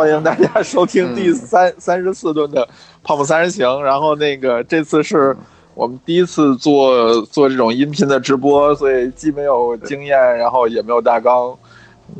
[0.00, 2.66] 欢迎大家收听第三三十四顿的
[3.02, 3.82] 泡沫三人行。
[3.82, 5.36] 然后那个这次是
[5.74, 11.54] 我们第一次做做这种音频的直播，所以既没有经验，然后也没有大纲。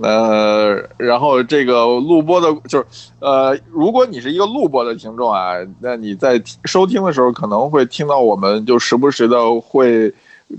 [0.02, 2.84] 呃，然后这个录播的，就是
[3.18, 10.12] 呃，如果你是一个录播的听众啊，那你在收听的时候可能会听到我们就时不时的会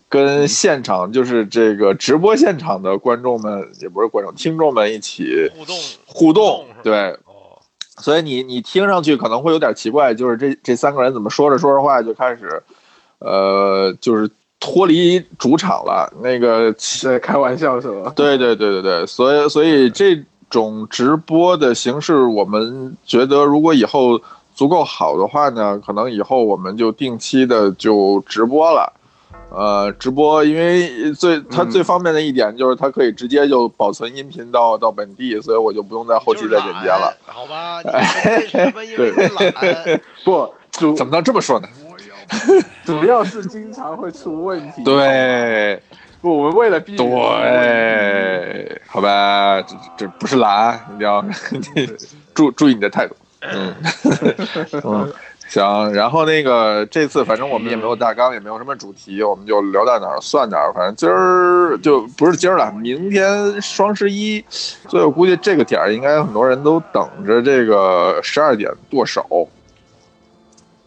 [0.08, 5.76] 跟现场，就是这个直播现场的观众们，也不是观众，听众们一起互动
[6.06, 7.10] 互动，对。
[7.26, 7.60] 哦，
[7.98, 12.64] 所以你你听上去可能会有点奇怪，就是这这三个人怎么说着说着话就开始，
[13.20, 16.12] 呃，就是脱离主场了。
[16.22, 18.12] 那个，对，开玩笑是吧？
[18.16, 24.22] 对对对对对，所以所以这种直播的形式，我们觉得如果以后
[24.56, 28.94] 足够好的话呢，可能以后我们就定期的就直播了。
[29.54, 37.14] 呃，直播因为最它最方便的一点就是它可以直接就保存音频到到本地，所以我就不用在后期再剪接了。
[37.26, 37.90] 好吧， 你
[38.32, 40.02] 为什么因为懒？
[40.24, 41.68] 不，主怎么能这么说呢？
[42.86, 44.84] 主要是经常会出问题。
[44.86, 45.82] 对，
[46.22, 51.22] 不，我们为了避免对，好吧，这这不是懒，你要
[52.34, 53.16] 注注意你的态度。
[53.42, 53.74] 嗯
[54.84, 55.14] 嗯，
[55.52, 55.94] 行。
[55.94, 60.72] 然后那个这次反正我们也没有大纲，也没有什么主题，我们就聊到哪儿算哪儿。
[60.74, 69.48] 反正今儿就不是今儿了，明天双十一，所以我估计这个点儿应该很多人都等着这个十二点剁手。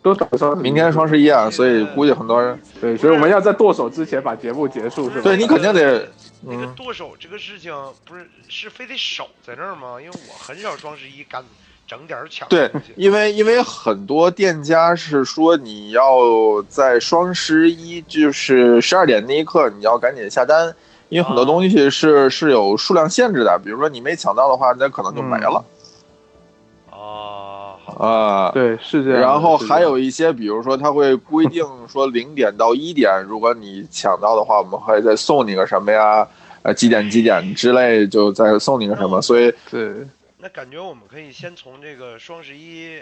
[0.02, 5.22] 都等双，明天双十一啊，所以估计很多人对，所以我们要在剁手之前把节目结束，是吧？
[5.22, 6.06] 对你肯定得
[6.42, 7.72] 那个剁手这个事情，
[8.04, 9.98] 不是是非得守在那儿吗？
[9.98, 11.42] 因为我很少双十一干
[11.86, 16.02] 整点儿抢对，因为因为很多店家是说你要
[16.68, 20.74] 在双十一就是十二点那一刻你要赶紧下单，
[21.08, 25.64] 因为很多东西是是有数量限制的，比如说你没抢到的话，那可能就没了
[26.90, 28.50] 哦，好啊。
[28.52, 29.20] 对，是这样。
[29.20, 36.26] 然后还有一些，比如说，他会规定说零点到一点，如果你抢到的话，我们会再送你个什么呀？
[36.62, 39.20] 呃，几点几点之类，就再送你个什么。
[39.20, 39.92] 所以，对，
[40.44, 43.00] 那感觉我们可以先从这个双十一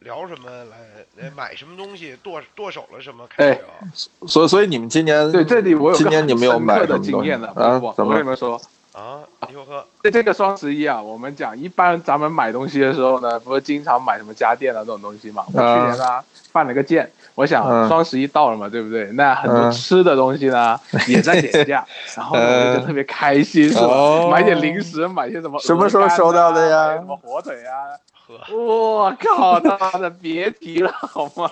[0.00, 0.76] 聊什么来，
[1.22, 3.78] 来买什么东西，剁剁手了什么开始啊？
[4.26, 7.78] 所以，所以你们今年对，这里我有个今年你们有买什么经验的啊？
[7.80, 15.44] 我怎么我跟你们说，啊，你说喝在这个双十一啊，我们讲一般咱们买东西的时候呢，不是经常买什么家电啊这种东西嘛？
[15.52, 19.06] 我去年呢犯了个贱，我想嗯双十一到了嘛，对不对？
[19.12, 20.78] 那很多嗯吃的东西呢
[21.08, 21.84] 也在减价，
[22.16, 24.28] 然后就特别开心，是吧哦？
[24.30, 25.58] 买点零食，买些什么？
[25.60, 27.90] 什么时候收到的呀什么火腿啊？
[28.26, 31.50] 喝，我靠，他的别提了 好吗？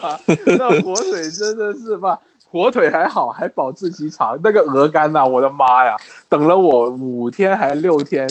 [0.58, 2.18] 那火腿真的是吧，
[2.50, 4.38] 火腿还好，还保质期长。
[4.42, 5.96] 那个鹅肝呐、我的妈呀，
[6.28, 8.26] 等了我五天还六天，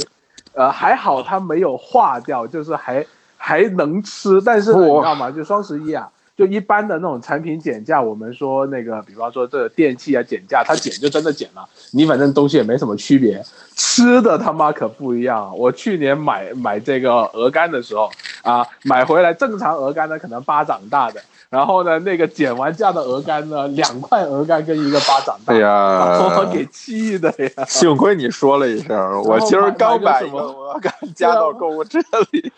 [0.54, 3.06] 呃，还好它没有化掉，就是还
[3.38, 4.42] 还能吃。
[4.42, 5.30] 但是你知道吗？
[5.30, 6.10] 就双十一啊。
[6.42, 13.40] 就一般的那种产品减价，我们说那个，比方说这个电器啊减价，它减就真的减了，你反正东西也没什么区别。
[13.76, 15.54] 吃的他妈可不一样啊！
[15.54, 18.10] 我去年买买这个鹅肝的时候
[18.42, 27.66] 啊，买回来正常鹅肝呢可能巴掌大的，然后呢那个减完价的鹅肝呢两块鹅肝跟一个巴掌大， 哎把我呀，给气的呀！
[27.68, 32.00] 幸亏你说了一声，我今儿刚买一个鹅肝加到购物车
[32.32, 32.52] 里。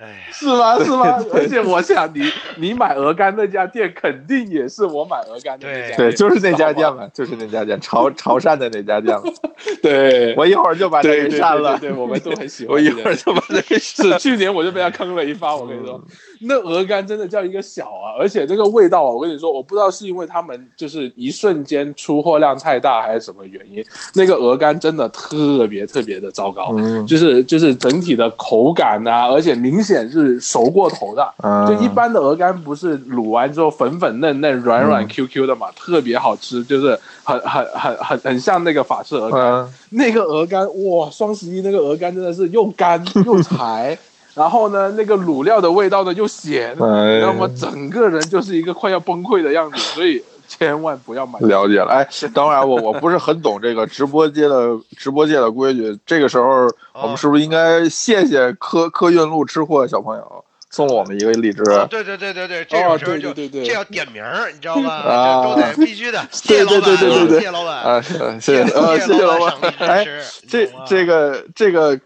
[0.00, 0.78] 哎，是吗？
[0.82, 1.18] 是吗？
[1.34, 2.22] 而且我想你
[2.56, 9.22] 你买鹅肝那家店肯定也是我买鹅肝的那家店，对，就是那家店嘛，就是那家店，潮潮汕的那家店嘛。
[9.82, 11.78] 对，我一会儿就把它对对给删了。
[11.78, 16.02] 对我们都很喜欢我一会儿就把这给删是去年我就被他坑了一发，我跟你说，
[16.40, 23.84] 那鹅肝真的叫一个小啊，而且这个味道啊，我跟你说，我不知道是因为他们就是一瞬间出货量太大，还是什么原因，
[24.14, 31.26] 那个鹅肝真的特别特别的糟糕，嗯就是就是整体的口感啊，而且明显是熟过头的。
[31.42, 39.40] 嗯，就一般的鹅肝不是卤完之后粉粉嫩嫩、软软嗯 Q Q 的嘛，特别好吃，就是很很很很很像那个法式鹅肝。
[39.40, 43.98] 嗯那个鹅肝，哇，双十一那个鹅肝真的是又干 又柴，
[44.34, 51.38] 然后呢，那个卤料的味道呢又咸，哎那么整个人就是一个快要崩溃的样子，所以千万不要买。
[51.38, 61.62] 了解了，哎，当然我我不是很懂这个直播界的直播界的规矩，这个时候我们是不是应该谢谢科科运路吃货小朋友送了我们一个荔枝？
[61.70, 64.88] 哦对对对对对，这种时候就对对对对这要点名儿，你知道吧？
[64.88, 69.74] 啊都得必须的，谢对谢老板，对对对对对谢谢老板，啊，是谢谢啊谢谢老板。
[69.78, 70.06] 哎，
[70.48, 71.98] 这这个这个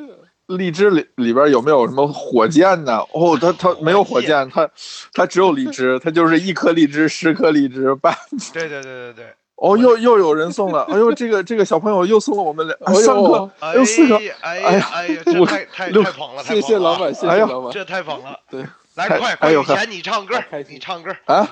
[0.46, 2.99] 荔枝里里边有没有什么火箭呢？
[3.12, 4.69] 哦，它它没有火箭，它
[5.12, 8.14] 它只有荔枝，它就是一颗荔枝，十颗荔枝，半
[8.52, 17.73] 对对对对对，哦，又又有人送了，哎呦，这个这个小朋友又送了我们两、哎呦三个，哎呦四个，哎哎呀哎呀， 这太太太捧了，太谢谢捧了老板，谢谢老板。
[17.73, 18.38] 这太捧了。
[18.50, 18.64] 对，
[18.97, 20.37] 来太快，哎呦前你唱歌
[20.69, 21.11] 你唱歌。
[21.25, 21.49] 啊，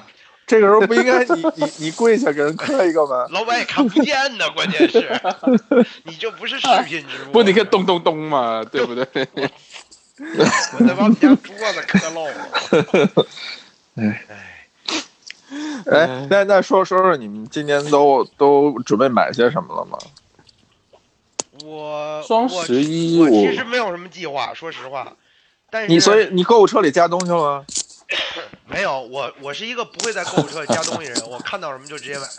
[0.46, 3.26] 这个时候不应该你你你跪下给人磕一个吗？
[3.30, 5.20] 老板也看不见呢，关键是，
[6.04, 7.32] 你这不是视频直播。
[7.32, 9.06] 不，你可以咚咚咚嘛，对不对？
[10.78, 13.26] 我得把我们家桌子磕漏了。
[13.96, 14.36] 哎哎，
[15.90, 19.98] 哎，那那说说说你们今年都都准备买些什么了吗？
[21.64, 25.12] 我双十一我其实没有什么计划，说实话。
[25.70, 27.64] 但是你所以你购物车里加东西了吗？
[28.68, 32.26] 没有我，我是一个不会在购物车里加东西的人，我看到什么就直接买。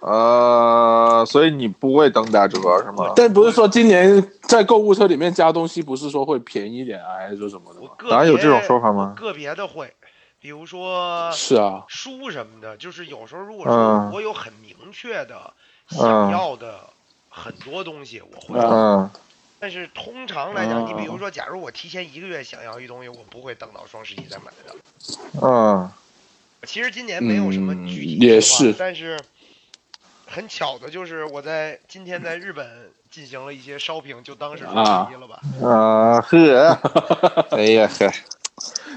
[0.00, 3.12] 呃，所以你不会等打折是吗？
[3.14, 7.90] 但不是说今年在购物车里面加东西，不是说会便宜一点啊，还是说什么的吗？
[8.08, 9.94] 哪有这种说法吗个别的会，
[10.40, 15.52] 比如说是啊，书什么的，就是有时候如果说嗯我有很明确的
[15.92, 16.80] 嗯想要的
[17.28, 18.58] 很多东西，我会。
[18.58, 19.10] 嗯
[19.60, 24.74] 但是通常来讲，嗯你比如说，假如我提前一个月想要一东西，我不会等到双十一再买的。
[25.42, 25.88] 嗯
[26.66, 29.18] 其实今年没有什么嗯具体计划也是但是
[30.26, 35.40] 很巧的就是我在今天在日本进行了一些 shopping，就当是双十一了吧。
[35.66, 36.78] 啊呵，
[37.56, 38.12] 哎呀呵，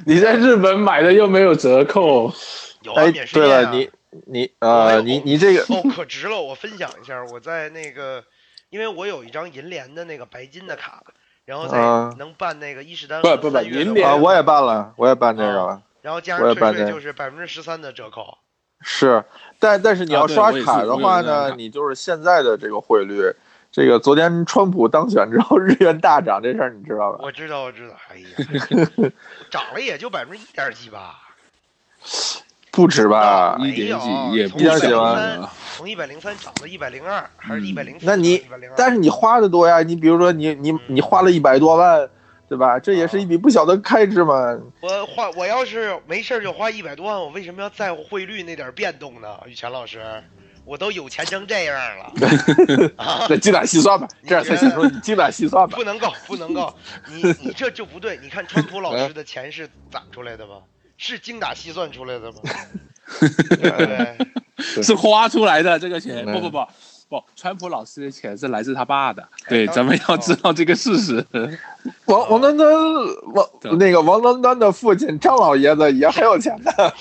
[0.06, 2.34] 你在日本买的又没有折扣，
[2.82, 3.92] 有啊，哎免，税对了，店啊。
[4.12, 6.40] 你你我呃有你你这个哦，可值了！
[6.40, 8.24] 我分享一下，我在那个，
[8.74, 11.04] 因为我有一张银联的那个白金的卡，
[11.46, 15.80] 然后再啊能办那个伊势丹不不不银联啊，我也办了，我也办这个了。
[16.02, 18.36] 然后加上退税办这个就是百分之十三的折扣。
[18.82, 19.24] 是，
[19.60, 23.32] 但但是你要刷卡的话呢，你就是现在的这个汇率。
[23.72, 27.20] 这个昨天川普当选之后， 日元大涨这事儿你知道吧？
[27.22, 27.96] 我知道，我知道。
[28.10, 29.10] 哎呀，
[29.52, 31.20] 涨了也就百分之一点几吧，
[32.74, 33.56] 不止吧？
[33.60, 34.88] 一点有几也不一点几
[35.78, 38.06] 从一百零三涨到一百零二，还是一百零四？
[38.08, 38.74] 那你一百零二？
[38.76, 42.10] 但是你花的多呀，你比如说你你你花了一百多万，
[42.50, 42.80] 对吧？
[42.80, 44.58] 这也是一笔不小的开支嘛。
[44.82, 49.28] 我花我要是没事儿就花一百多万，我为什么要在乎汇率那点儿变动呢？
[49.46, 50.02] 羽泉老师，
[50.66, 55.84] 我都有钱成这样了， 啊，这精打细算吧，这样才显出你精打细算吧不。
[55.84, 56.76] 能够，不能够，
[57.08, 58.18] 你你这就不对。
[58.24, 60.54] 你看川普老师的钱是攒出来的吗？
[60.98, 62.38] 是精打细算出来的吗？
[64.82, 66.66] 是花出来的这个钱，嗯不不不
[67.10, 71.26] 不，川普老师的钱是来自他爸的，对，咱们要知道这个事实。
[72.06, 72.68] 王王丹丹
[73.34, 76.94] 王那个王丹丹的父亲张老爷子也很有钱的。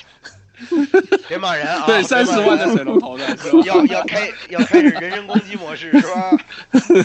[1.28, 1.86] 别骂人啊！
[1.86, 3.24] 对，别三十万的水龙头的，
[3.64, 6.30] 要要开要开始人身攻击模式是吧？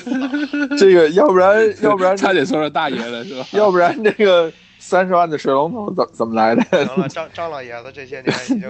[0.77, 3.47] 这个要不然要不然差点说了大爷了，是吧？
[3.51, 6.63] 要不然这个三十万的水龙头怎怎么来的？
[6.85, 8.69] 行了，张张老爷子这些年已经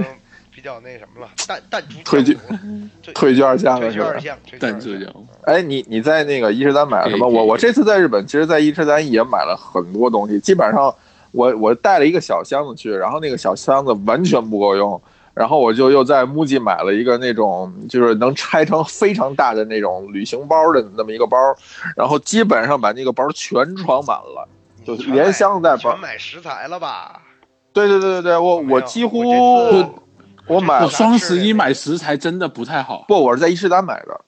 [0.53, 4.19] 比较那什么了，淡淡出退退退居二线了是吧退居二？
[4.19, 4.79] 线，退居二线。
[4.79, 5.13] 但这样，
[5.43, 7.27] 哎，你你在那个伊势丹买了什么？
[7.27, 10.93] 我我这次在日本，其实，在伊势丹也买了很多东西，基本上
[11.31, 14.99] 我我带了一个小箱子去，然后那个小箱子完全不够用，
[15.35, 21.37] 然后我就又在 MUJI 买了一个那种就是能拆成非常大的那种旅行包的那么一个包，
[21.95, 24.49] 然后基本上把那个包全装满了。
[24.95, 27.21] 就连箱带包买食材了吧？
[27.73, 30.03] 对对对对对，我我几乎我
[30.47, 33.05] 我买双十一买食材真的不太好。
[33.07, 34.21] 不，我是在伊势丹买的，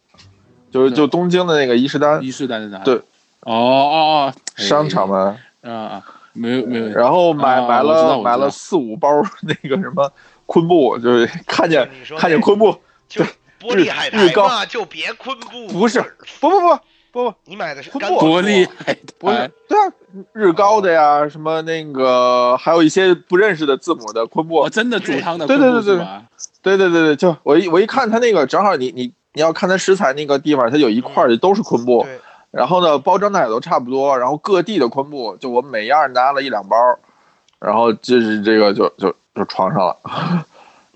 [0.70, 2.84] 就是就东京的那个伊势丹伊势丹在哪？
[2.84, 2.96] 对，
[3.42, 3.96] 哦哦
[4.28, 5.38] 哦，商场嘛。
[5.62, 9.10] 啊啊，没有没有，然后买、啊买了买了四五包
[9.42, 10.10] 那个什么
[10.46, 12.74] 昆布，就是看见看见昆布，
[13.08, 13.24] 就
[13.60, 15.68] 玻璃海日高苔嘛，就别昆布。
[15.68, 16.02] 不是
[16.40, 16.80] 不不不
[17.12, 19.94] 不不，你买的是昆布干果玻璃海不是，对啊，
[20.34, 26.08] 日高的呀，什么那个还有一些不认识的字母的昆布我，，真的煮汤的对昆对对对？
[26.62, 32.06] 对对对对，就我一我一看它那个正好你你你要看它食材那个地方，它有一块儿都是昆布，
[32.52, 36.76] 然后呢包装袋也都差不多，然后各地的昆布，就我每样拿了一两包，
[37.60, 39.98] 然后就是这个就就就床上了，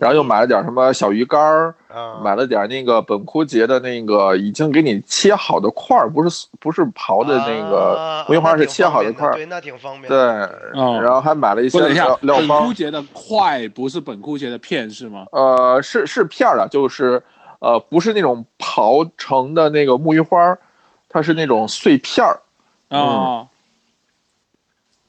[0.03, 1.73] 然后又买了点什么小鱼干儿。
[1.87, 10.17] 啊，买了点那个本枯节的那个已经给你切好的块儿，不是不是刨的那个啊木鱼花是切好的块儿，对，那挺方便对
[10.99, 15.27] 然后还买了一些料，料包本枯，节的块不是本枯节的片是吗？
[15.31, 17.21] 呃，是是片儿的，就是
[17.59, 20.57] 呃不是那种刨成的那个木鱼花，
[21.07, 22.39] 它是那种碎片儿，
[22.89, 23.47] 哦，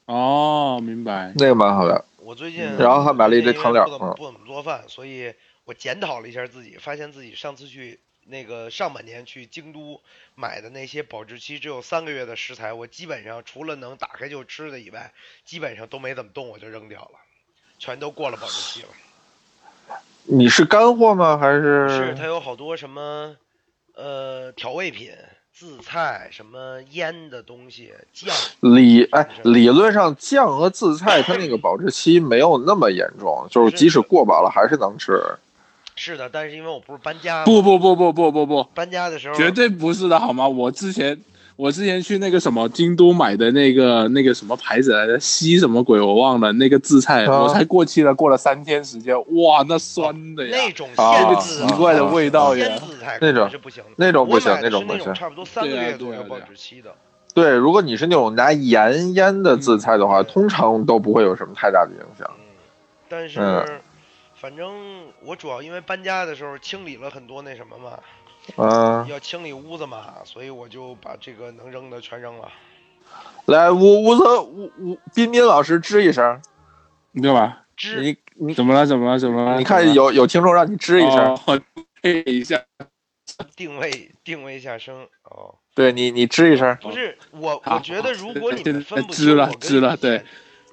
[0.05, 1.33] 哦，明白。
[1.35, 2.05] 那个蛮好的。
[2.25, 5.31] 我最近，然后还买了一堆汤料不怎么不怎么做饭，所以
[5.63, 10.01] 我检讨了一下自己，发现自己上次去那个上半年去京都
[10.33, 15.13] 买的那些保质期只有三个月的食材，我基本上除了能打开就吃的以外，
[15.45, 17.19] 基本上都没怎么动，我就扔掉了，
[17.77, 18.87] 全都过了保质期了。
[20.23, 21.37] 你是干货吗？
[21.37, 23.37] 还是是它有好多什么
[23.93, 25.11] 呃调味品、
[25.57, 28.35] 渍菜、什么腌的东西、酱。
[28.59, 35.17] 理哎，理论上酱和渍菜它那个保质期没有那么严重，就是即使过保了还是能吃。
[35.95, 40.45] 是的，但是因为我不是搬家，不不不不不不不，搬家的时候绝对不是的好吗？
[40.45, 41.17] 我之前
[41.57, 47.43] 我之前去那个什么京都买的那个那个什么牌子来着，西什么鬼我忘了，那个渍菜、啊。
[47.43, 50.89] 我才过期了，过了三天时间，哇，那酸的呀，那种
[51.39, 52.67] 奇怪的味道呀。
[53.21, 54.57] 那种不行的，那种不行。
[54.61, 56.93] 那种不行差不多三个月左右保质期的。
[57.33, 60.25] 对，如果你是那种拿盐腌的渍菜的话，嗯。
[60.25, 62.29] 通常都不会有什么太大的影响。
[62.37, 62.43] 嗯，
[63.07, 63.65] 但是、嗯。
[64.35, 64.69] 反正
[65.23, 67.97] 我主要因为搬家的时候清理了很多那什么嘛，
[68.57, 72.49] 嗯， 要清理屋子嘛，所以我就把这个能扔的全扔了。
[73.45, 76.41] 来，吴吴泽吴吴彬彬老师吱一声，
[77.11, 77.57] 你干嘛？
[77.77, 78.85] 吱你你怎么了？
[78.85, 79.19] 怎么了？
[79.19, 79.57] 怎么了？
[79.57, 81.61] 你看有有听众让你吱一声，哦，
[82.01, 82.61] 配一下，
[83.55, 90.23] 定位定位一下声哦，对你你吱一声，不是我，我觉得如果你分不知了清我跟知了对，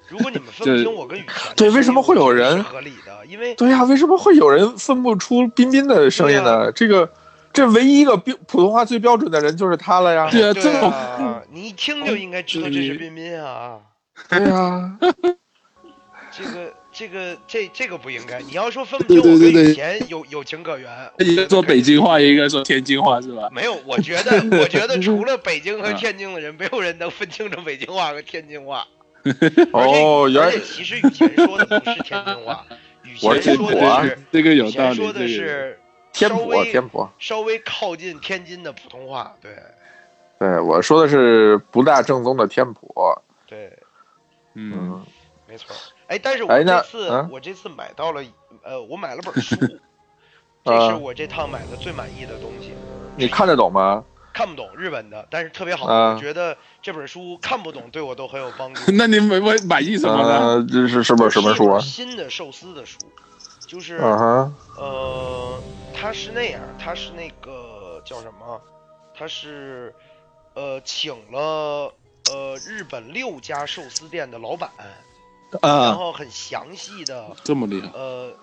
[0.07, 3.25] 如果你们 分不清我跟雨前对为什么会有人合理的？
[3.27, 6.71] 因为对呀、为什么会有人分不出彬彬的声音呢？
[6.71, 7.11] 这个
[7.53, 10.27] 这唯一一个标普通话最标准的人就是他了呀。
[10.29, 13.79] 对啊，对这啊，你一听就应该知道这是彬彬啊。
[14.27, 14.97] 对呀、
[16.31, 18.39] 这个这个这这个不应该。
[18.41, 23.49] 你要说分不清我跟以前有有情可原，一个说北京话，一个说天津话，是吧？
[23.51, 28.85] 没有，我觉得 我觉得除了北京和天津的人，没有人能分清楚北京话和天津话。
[29.71, 32.65] 哦，原来而且其实雨前说的不是天津话，
[33.03, 35.79] 雨我是前说的是这个有道理，前说的是
[36.13, 39.35] 天普稍微天普，稍微靠近天津的普通话。
[39.41, 39.51] 对
[40.39, 42.93] 对我说的是不大正宗的天普。
[43.47, 43.77] 对，
[44.53, 45.05] 嗯，嗯，
[45.47, 45.75] 没错。
[46.07, 48.23] 哎，但是我这次、嗯我这次买到了，
[48.63, 49.55] 呃，我买了本 书，
[50.63, 52.73] 这是啊我这趟买的最满意的东西。
[53.15, 54.03] 你看得懂吗？
[54.33, 55.85] 看不懂日本的，但是特别好。
[55.85, 58.81] 啊我觉得这本书看不懂对我都很有帮助。
[58.97, 60.39] 那你们会满意什么呢？
[60.39, 61.79] 呃，这是是本什么书啊？
[61.79, 62.97] 新的寿司的书，
[63.73, 63.97] 就是、
[64.77, 65.59] 呃，
[65.95, 68.61] 他是那样，他是那个叫什么？
[69.15, 69.95] 他是
[70.53, 71.91] 呃请了
[72.23, 74.69] 呃日本六家寿司店的老板，
[75.59, 77.89] 然啊后很详细的这么厉害？
[77.95, 78.37] 呃，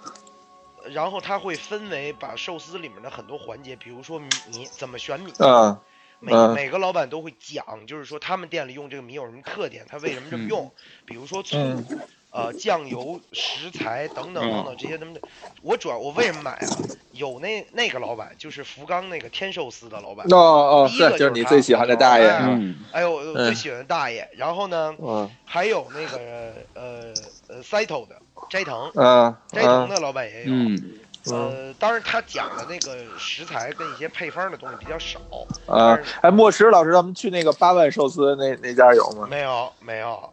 [0.88, 5.78] 然后他会分为把寿司里面的很多环节，比如说米怎么选米，嗯
[6.18, 10.74] 每嗯每个老板都会讲，就是说他们店里用这个米有什么特点，他为什么这么用，
[11.06, 11.86] 比如说醋、嗯
[12.30, 15.20] 呃酱油、食材等等等嗯等这些东西。
[15.62, 16.66] 我主要我为什么买啊？
[17.12, 22.26] 有那那个老板就是福冈那个天寿司的老板，哦哦，第一个是就是你他最喜欢的大爷？
[22.28, 24.28] 嗯，哎呦，我嗯最喜欢的大爷。
[24.36, 27.12] 然后呢，嗯还有那个呃
[27.48, 28.16] 呃 Saito 的
[28.48, 30.52] 斋藤，嗯斋藤嗯的老板也有。
[30.52, 35.20] 嗯，呃，当然他讲的那个食材跟一些配方的东西比较少，
[35.66, 35.98] 啊！
[36.22, 39.26] 哎，莫石老师，咱们去那个八万寿司那那家有吗？
[39.28, 40.28] 没有没有啊。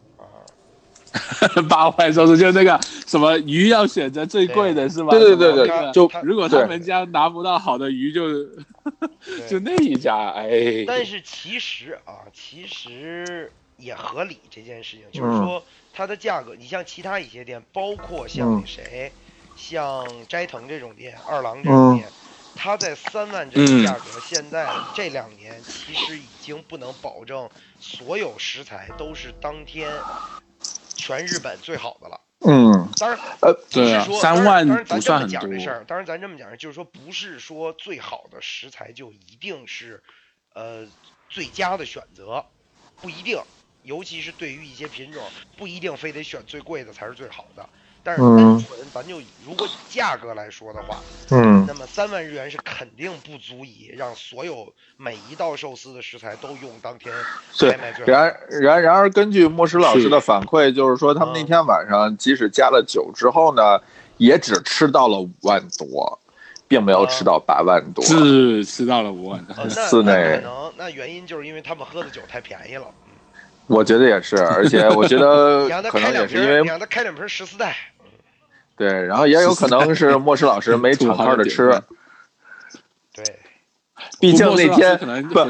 [1.68, 5.10] 八万寿司就那个什么鱼要选择最贵的是吧？
[5.10, 8.28] 对对对对就如果他们家拿不到好的鱼，就
[9.24, 9.46] 对。
[9.48, 15.40] 就那一家，哎，但是其实啊，其实也合理这件事情，就是嗯。
[15.40, 18.60] 说它的价格，你像其他一些店，包括像嗯。
[18.60, 19.12] 那谁，
[19.54, 22.12] 像斋藤这种店、二郎这种店，
[22.54, 27.48] 它在三万这个价格，现在这两年其实已经不能保证
[27.78, 30.04] 所有食材都是当天
[31.08, 32.20] 全日本最好的了。
[32.46, 40.02] 嗯当然，呃不对啊是说，三万当然，当然咱这么不算很多讲这事儿，当然咱这么讲，就是说，不是说最好的食材就一定是，
[40.54, 40.86] 呃，
[41.30, 42.44] 最佳的选择，
[43.00, 43.40] 不一定。
[43.82, 45.22] 尤其是对于一些品种，
[45.56, 47.70] 不一定非得选最贵的才是最好的。
[48.02, 51.00] 但是单嗯纯咱就如果以价格来说的话，
[51.30, 57.12] 嗯那么三万日元是肯定不足以让所有每一道寿司的食材都用当天
[57.58, 57.76] 对。
[58.06, 63.78] 然然然而，根据莫师老师的反馈，就是说他们那天晚上即使加了酒之后呢，
[64.16, 66.18] 也只吃到了五万多，
[66.66, 68.04] 并没有吃到八万多。
[68.04, 69.54] 是吃到了五万多。
[69.56, 72.86] 呃，那那可能那原因就是因为他们喝的酒太便宜了。
[73.68, 77.76] 我觉得也是，而且我觉得 可能开两瓶儿，也是因为你让他开两瓶十四代，
[78.76, 81.70] 对，然后也有可能是莫石老师没敞开的吃，
[83.14, 83.24] 对，
[84.18, 84.98] 毕竟那天
[85.28, 85.44] 不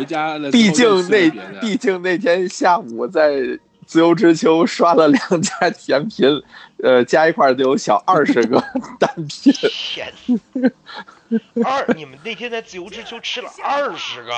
[0.51, 6.43] 毕竟那毕竟那天下午在自由之丘刷了两家甜品，
[6.83, 8.63] 呃，加一块儿得有小二十个
[9.01, 9.53] 单品。
[9.53, 10.13] 天，
[11.65, 14.33] 二你们那天在自由之丘吃了二十个，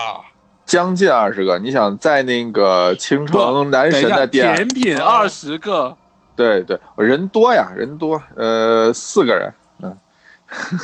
[0.70, 5.96] 将近二十个，你想在那个青城男神的店，甜品哦二十个，
[6.36, 9.98] 对对，人多呀，人多，呃，四个人，嗯，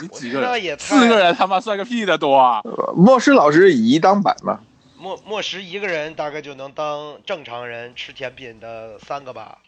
[0.02, 0.50] 你几个人？
[0.50, 2.60] 那也四个人他妈算个屁的多啊！
[2.64, 4.58] 呃莫师老师以一当百嘛，
[4.98, 9.58] 莫莫石一个人大概就能当正常人吃甜品的三个吧。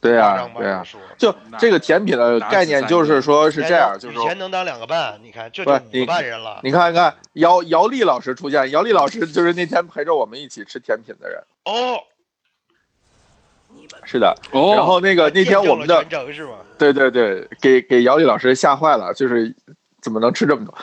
[0.00, 0.84] 对呀、对呀、
[1.16, 6.60] 就这个甜品的概念就是说是这样，就是说以前能当两个半，你看这不就是五你个半人了。
[6.64, 11.40] 你看看姚姚丽老师出现，姚丽老师就是那天陪着我们一起吃甜品的人。
[11.64, 12.00] 哦，
[14.04, 16.04] 是的，哦然后那个那天我们的？
[16.78, 19.54] 对对对，给给姚丽老师吓坏了，就是
[20.00, 20.74] 怎么能吃这么多？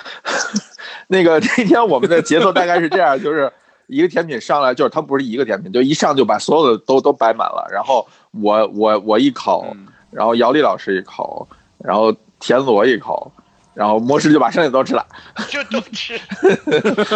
[1.07, 3.51] 那个那天我们的节奏大概是这样，就是
[3.89, 13.31] 一个甜品上来，就是它不是一个甜品，就一上就把所有的都都摆满了，然后我我我一口，嗯然后姚丽老师一口，然后田螺一口，
[13.75, 15.05] 然后魔石就把剩下的都吃了。
[15.50, 16.19] 就都吃，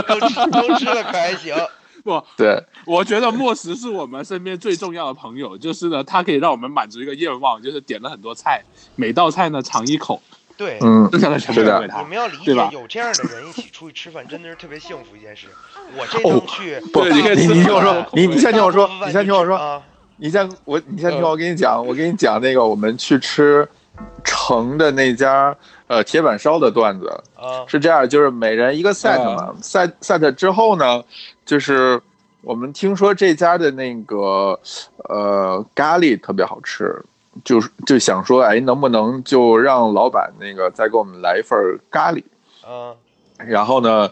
[0.07, 1.55] 都吃都吃了可还行。
[2.03, 8.61] 不， 对，我觉得莫石是我们身边最重要的朋友，就是呢，他可以让我们满足一个愿望，就是点了很多菜，
[8.95, 10.21] 每道菜呢尝一口，
[10.63, 11.71] 对，嗯，是的。
[11.71, 12.07] 留给他你。
[12.07, 15.47] 们要理解对吧，有这样的人一起出去吃饭，真的是特别幸福一件事。
[15.97, 19.81] 我这趟去，不，对你你听我说，你你先听我说，你先听我说，啊，
[20.15, 23.67] 你先我你先听我给你讲，我给你讲那个我们去吃
[24.23, 25.53] 城的那家
[25.87, 27.65] 呃铁板烧的段子，啊。
[27.67, 31.03] 是这样，就是每人一个 set 嘛，set set 之后呢，
[31.45, 32.01] 就是
[32.41, 34.57] 我们听说这家的那个
[35.09, 37.03] 呃咖喱特别好吃，
[37.43, 41.57] 就是就想说，哎，能不能就让老板那个再给我们来一份
[41.89, 42.23] 咖喱？
[42.67, 42.95] 嗯
[43.47, 44.09] 然后呢，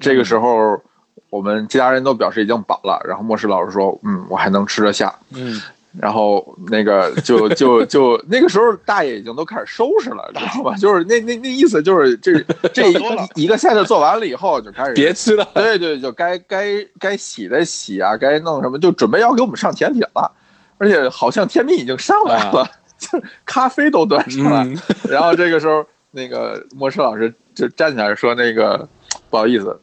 [0.00, 0.82] 这个时候
[1.30, 5.14] 我们其他人都表示已经饱了，然后莫世老师说，嗯，我还能吃得下。
[5.34, 5.60] 嗯，
[6.00, 10.74] 然后那个就就就那个时候，大爷已经都开始收拾了，知道吧？
[10.76, 12.40] 就是那那那意思就是这
[12.74, 12.94] 这一
[13.34, 15.46] 一个 set 做完了以后，就开始别吃了。
[15.54, 20.32] 对对，就该该该洗的洗啊，该弄什么，就准备要给我们上甜品了，
[20.78, 22.68] 而且好像天命已经上来了，
[22.98, 24.64] 就是咖啡都端上来。
[24.64, 24.76] 嗯，
[25.10, 28.88] 然后这个时候，那个莫师老师就站起来说：“那个
[29.30, 29.80] 不好意思，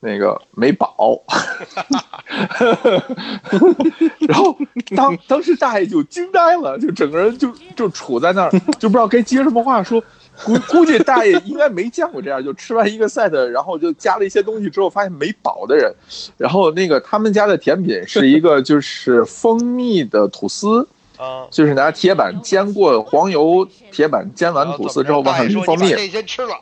[0.00, 0.94] 那个没饱。
[4.28, 4.56] ”然后
[4.96, 10.02] 当当时大爷就惊呆了，就整个人就就杵在那儿，就不知道该接什么话说。
[10.44, 15.92] 估估计大爷应该没见过这样，就吃完一个 set，然后就加了一些东西之后，发现没饱的人。
[16.36, 21.46] 然后那个他们家的甜品是一个就是蜂蜜的吐司，啊！
[21.50, 26.54] 就是拿铁板煎过黄油，铁板煎完吐司之后往上淋蜂蜜先吃了，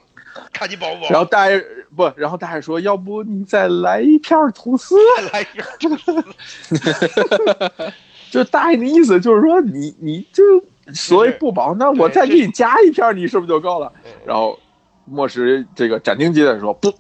[0.52, 1.10] 看你饱不饱。
[1.10, 1.64] 然后大爷
[1.96, 4.94] 不，然后大爷说，要不你再来一片吐司？
[5.16, 6.24] 再来一个吐司，
[8.30, 10.42] 就大爷的意思就是说，你你就
[10.92, 13.92] 所以不饱，那我再给你加一片，你是不是就够了？
[14.26, 14.58] 然后
[15.04, 16.98] 莫石这个斩钉截铁地说不，不，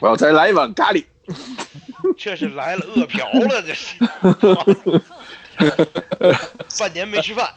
[0.00, 1.04] 我要再来一碗咖喱。
[2.18, 3.96] 这是来了饿嫖了，这是。
[6.78, 7.48] 半年没吃饭，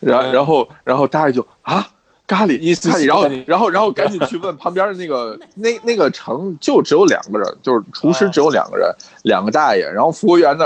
[0.00, 1.86] 然然后然后大爷就啊
[2.26, 8.92] 咖喱意思咖喱，然后然后然后赶紧去问旁边的那个 那那个城就只有两个人，就是厨师只有两个人，
[9.22, 10.64] 两个大爷，然后服务员呢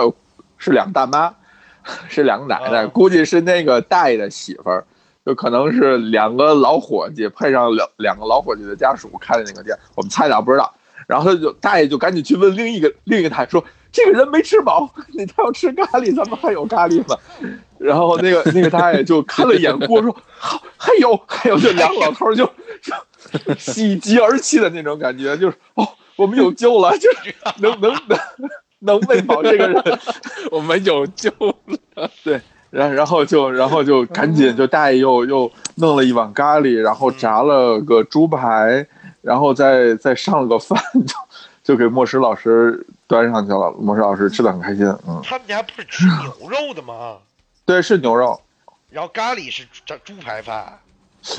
[0.57, 1.35] 是两个大妈，
[2.09, 4.85] 是两个奶奶，啊估计是那个大爷的媳妇儿。
[5.27, 10.71] 就可能是两个老伙计配上两两个老伙计的家属开的那个店，我们猜的不知道。
[11.07, 17.17] 然后他就大爷就赶紧去问另一个另一个大爷说：“这个人没吃饱，你他要吃咖喱，咱们还有咖喱吗？”
[17.81, 22.45] 然后那个那个大爷就看了一眼锅，说：“好，还有还有。”就两个老头就
[22.83, 28.19] 就喜极而泣的那种感觉，就是哦，我们有救了，就是能能能
[28.85, 29.99] 能喂饱这个人。
[30.51, 32.11] 我们有救了。
[32.23, 38.85] 对然然后就然后就赶紧就大爷又又弄了一碗咖喱，然后炸了个猪排，
[39.23, 41.15] 然后再再上了个饭， 就
[41.63, 43.73] 就给莫石老师端上去了。
[43.79, 47.17] 莫石老师吃的很开心，嗯，他们家不是吃牛肉的吗？
[47.65, 48.41] 对，是牛肉，
[48.91, 50.77] 然后咖喱是炸猪排饭，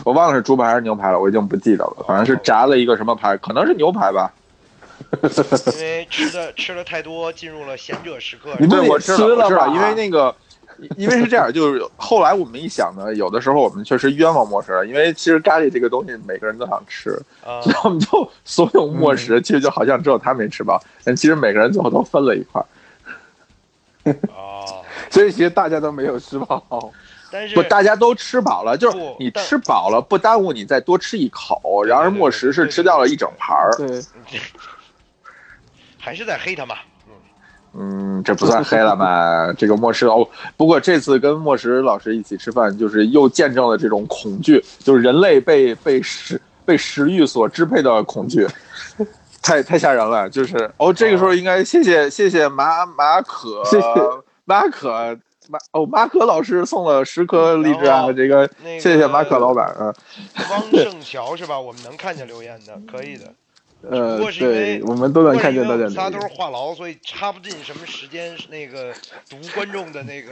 [0.05, 4.31] 我忘了是猪排还是牛排了，我已经不记得了，反正是炸了一个什么排，可能是牛排吧。
[5.73, 8.55] 因为吃的吃的太多，进入了贤者时刻。
[8.67, 10.35] 对我吃了道我知道，吧因为那个。
[10.97, 17.11] 因为是这样，就是后来我们一想呢，有的时候我们确实冤枉莫石了，因为其实咖喱这个东西每个人都想吃，
[17.45, 22.67] 啊所以我们就所有莫石，其实就好像只有他没吃饱，但其实每个人最后都分了一块儿。
[24.27, 24.67] 啊，
[25.09, 26.91] 所以其实大家都没有吃饱。
[27.31, 31.85] 但是不，大家都吃饱了，就是你吃饱了不耽误你再多吃一口。
[31.85, 34.01] 然而莫石是吃掉了一整盘儿，对，
[36.05, 36.75] 还是在黑他嘛。
[37.73, 39.51] 嗯，这不算黑了吧？
[39.57, 48.47] 这个莫石哦，不过这次跟莫石老师一起吃饭，就是又见证了这种恐惧，就是人类被被食被食欲所支配的恐惧，
[49.41, 50.29] 太太吓人了。
[50.29, 53.87] 就是哦，这个时候应该谢谢谢谢马马可谢谢
[54.45, 55.17] 马可
[55.49, 59.91] 马哦，马可老师送了十颗荔枝啊，这个那个谢谢马可老板啊。
[60.51, 61.59] 汪胜桥是吧？
[61.59, 63.33] 我们能看见留言的，可以的。
[63.89, 66.27] 呃不过，是因为对，我们都能看见大家不过是因为我们仨都是。
[66.35, 68.93] 话痨，所以插不进什么时间那个
[69.29, 70.31] 读观众的那个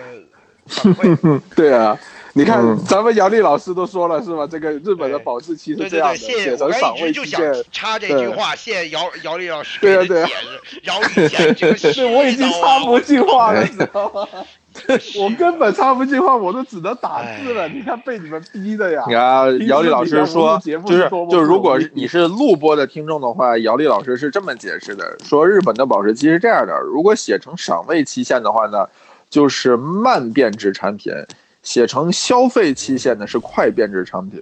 [0.67, 1.41] 反馈。
[1.55, 1.97] 对啊，
[2.33, 4.47] 你看嗯咱们姚丽老师都说了是吧？
[4.49, 6.43] 这个日本的保质期对对对，是这样的，谢谢。
[6.43, 7.65] 写我刚成赏味一直就想期限。
[7.71, 10.81] 插这句话，谢谢姚姚丽老师对啊对啊给的解释。
[10.83, 14.27] 姚以前这个 是我已经插不进话了，哎 你知道吗？
[15.21, 17.63] 我根本插不进话，我都只能打字了。
[17.63, 19.13] 哎你看被你们逼的呀你。
[19.13, 28.88] 看，姚丽老师说，就是就是，如果你是录播的听众的话，姚丽老师是这么解释的：说日本的保质期是这样的，如果写成赏味期限的话呢，
[29.29, 31.13] 就是慢变质产品；
[31.62, 34.41] 写成消费期限呢是快变质产品。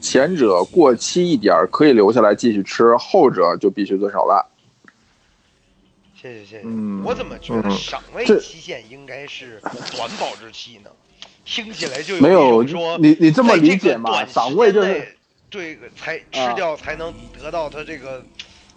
[0.00, 4.44] 前者过期一点儿可以留下来继续吃，后者就必须遵守了。
[6.22, 6.62] 谢谢谢谢。
[6.64, 9.60] 嗯我怎么觉得嗯赏味期限应该是
[9.96, 10.90] 短保质期呢？
[11.44, 14.10] 听起来就没有一种说你你这么在这个理解嘛？
[14.10, 15.18] 短时赏味就间内是
[15.50, 18.24] 对才吃啊掉才能得到它这个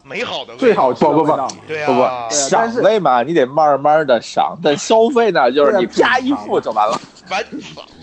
[0.03, 1.47] 美好的味最好道吃的味道。
[1.47, 6.99] 不不对啊，对啊但赏是味嘛，你得慢慢的赏，但消费呢，就是你啪一付就完了。
[7.29, 7.45] 完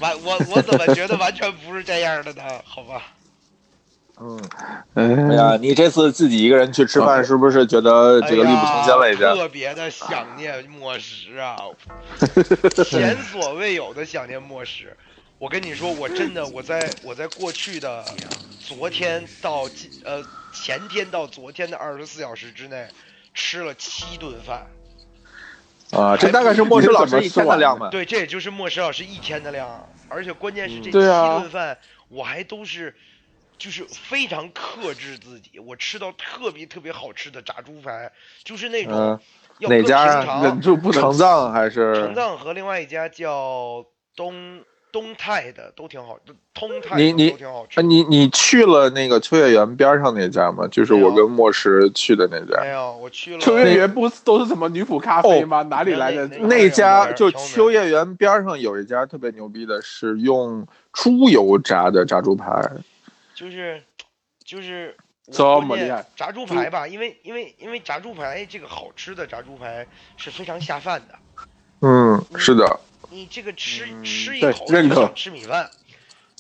[0.01, 2.43] 完我我怎么觉得完全不是这样的呢？
[2.65, 3.03] 好吧，
[4.25, 4.41] 嗯，
[4.95, 9.35] 哎哎呀，你这次自己一个人去吃饭，是不是觉得这个力不从心了已经哎？
[9.35, 11.57] 特别的想念莫石啊，
[12.87, 14.97] 前所未有的想念莫石。
[15.39, 18.05] 我跟你说，我真的，我在我在过去的
[18.61, 22.87] 昨天到今呃前天到昨天的二十四小时之内，
[23.35, 24.65] 吃了七顿饭。
[25.91, 27.89] 啊，这大概是莫石老师一天的量吧。
[27.91, 31.77] 对，这也就是莫石老师一天的量，而且关键是这七顿饭，
[32.09, 32.95] 我还都是
[33.63, 38.11] 就是非常克制自己，我吃到特别特别好吃的炸猪排，
[38.43, 39.21] 就是那种嗯
[39.61, 44.59] 要家啊忍住不能成藏还是成藏和另外一家叫东
[44.91, 46.19] 东泰的都挺好，
[46.53, 47.83] 通泰的你你都挺好吃啊，。
[47.85, 50.67] 你你去了那个秋叶原边上那家吗？
[50.67, 52.61] 就是我跟莫石去的那家。
[52.61, 55.63] 没有，我去了秋叶原不都是什么女仆咖啡吗？
[55.63, 56.27] 哪里来的？
[56.27, 62.69] 那那家就秋叶原边上有一家特别牛逼的，是用猪油炸的炸猪排。
[63.35, 63.83] 就是
[64.45, 71.19] 就是我这么厉害炸猪排吧，因为因为因为炸猪排这个好吃的炸猪排是非常下饭的。
[71.81, 75.69] 嗯，是的，你这个吃嗯吃一口就想吃米饭，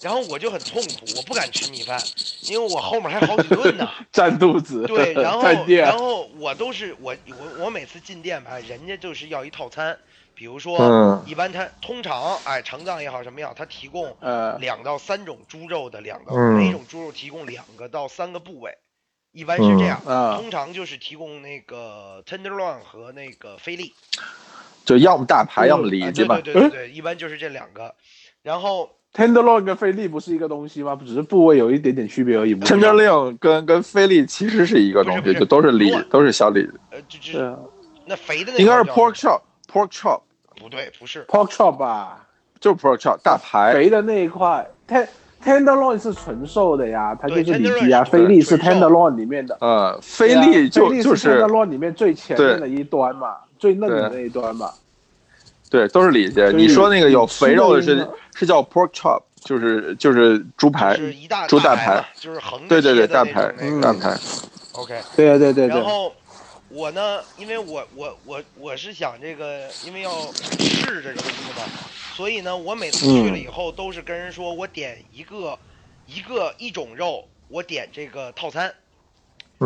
[0.00, 2.00] 然后我就很痛苦，我不敢吃米饭，
[2.42, 3.88] 因为我后面还好几顿呢。
[4.12, 9.98] 占肚子，对， 然后然后我都是我我我每次进店吧，人家就是要一套餐，
[10.35, 18.77] 比如说、嗯一般它通常哎成藏也好什么也好，它提供呃，两到三种猪肉的两个，嗯每种猪肉提供两个到三个部位，
[19.33, 20.01] 一般是这样。
[20.07, 23.95] 嗯通常就是提供那个 tenderloin 和那个菲力，
[24.85, 26.35] 就要么大排，要么啊里脊嘛。
[26.40, 27.95] 对对对对对，一般就是这两个。
[28.42, 30.99] 然后 tenderloin 跟菲力不是一个东西吗？
[31.07, 32.55] 只是部位有一点点区别而已。
[32.57, 37.59] tenderloin 跟跟菲力其实是一个东西，不是不是就都是里，都是小里，呃，就就对啊
[38.05, 39.40] 那肥的那应该是块叫
[39.72, 40.20] pork chop
[40.61, 42.26] 不对，不是 pork chop 吧，
[42.61, 43.72] 就是 pork chop 大排。
[43.72, 45.06] 肥的那一块，ten
[45.42, 49.56] tenderloin 是纯瘦的呀，它就是里脊啊，菲力是 tenderloin 里面的。
[49.61, 54.70] 呃，菲力就就是是 tenderloin 里面最前面的一端嘛，最嫩的那一端嘛。
[55.70, 56.40] 对，都是里脊。
[56.54, 64.16] 你说那个有肥肉的是是叫 pork chop，就是就是猪排就，是一大猪大排，就是横着对对对，大排大排。
[64.74, 66.12] OK，对啊对对对，然后
[66.74, 71.68] 我呢，因为我我我我是想这个，因为要试这个东西嘛，
[72.08, 75.58] 所以呢，我每次去了以后都是跟人说我点一个
[76.06, 78.74] 一个一种肉，我点这个套餐，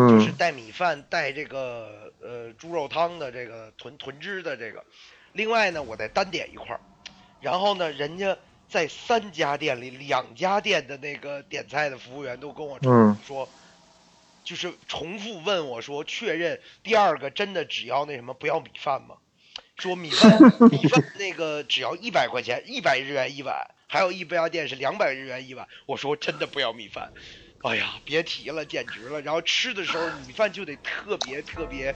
[0.05, 4.85] 就是嗯带米饭带这个呃猪肉汤的这个豚豚汁的这个，
[5.31, 6.81] 另外呢，我再单点一块儿，
[7.39, 8.37] 然后呢，人家
[8.69, 13.17] 在三家店里两家店的那个点菜的服务员都跟我嗯。
[13.23, 13.49] 说。
[14.47, 19.17] 就是重复问我说，确认第二个真的只要那什么不要米饭吗？
[19.77, 23.55] 说米饭米饭那个只要一百块钱，一百日元一碗，
[23.89, 25.67] 还有一家店是两百日元一碗。
[25.85, 27.11] 我说真的不要米饭，
[27.63, 29.21] 哎呀，别提了，简直了。
[29.21, 31.93] 然后吃的时候米饭就得特别特别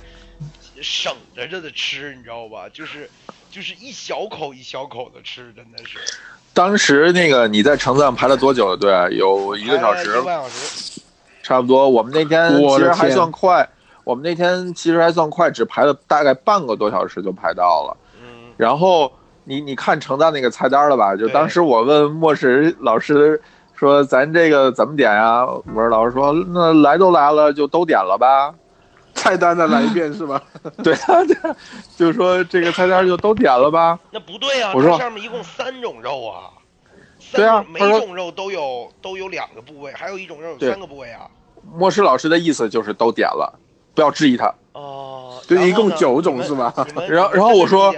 [0.83, 2.69] 省着着的吃，你知道吧？
[2.69, 3.09] 就是
[3.49, 5.99] 就是一小口一小口的吃，真的是
[6.53, 9.17] 当时那个你在城藏排了多久的队？
[9.17, 10.90] 有一个小时半小时。
[11.43, 11.89] 差不多。
[11.89, 13.69] 我们那天其实还算快，
[14.05, 17.97] 我们那天其实还算快，只排了大概半个多小时就排到了。
[18.23, 19.13] 嗯，然后
[19.45, 21.15] 你你看成大那个菜单了吧？
[21.17, 23.41] 就当时我问莫石老师
[23.75, 28.55] 说：“咱这个怎么点呀？”我说：“老师说，那来都来了，就都点了吧。”
[29.13, 30.41] 菜单再来一遍是吧？
[30.85, 31.57] 对啊，对啊，
[31.97, 33.99] 就是说这个菜单就都点了吧？
[34.13, 36.49] 那不对啊，我说上面一共三种肉啊，
[37.33, 41.31] 对啊每种肉都有都有两个部位，还有一种肉有三个部位啊。
[41.73, 43.59] 莫师老师的意思就是都点了，
[44.01, 44.55] 不要质疑他。
[44.73, 46.73] 哦，对一共九种是吗
[47.07, 47.95] 然后然后我说？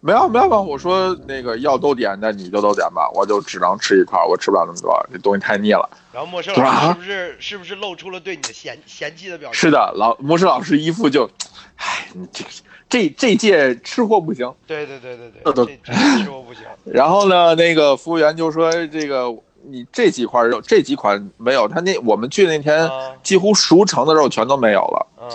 [0.00, 5.90] 没有没有没有，我说那个要都点，那你就都点吧，我就只能吃一块，我吃不了那么多，这东西太腻了。
[6.12, 9.58] 然后莫生老师是不是是不是露出了对你的嫌嫌弃的表情？
[9.58, 11.28] 是的，老莫师老师一副就，
[11.76, 12.44] 唉，你这
[12.88, 14.52] 这这届吃货不行。
[14.68, 16.62] 对对对对对，这都这这吃货不行。
[16.84, 19.28] 然后呢，那个服务员就说这个
[19.64, 25.28] 你这几块肉这几款没有，他那我们去那天啊几乎熟成的肉全都没有了，嗯，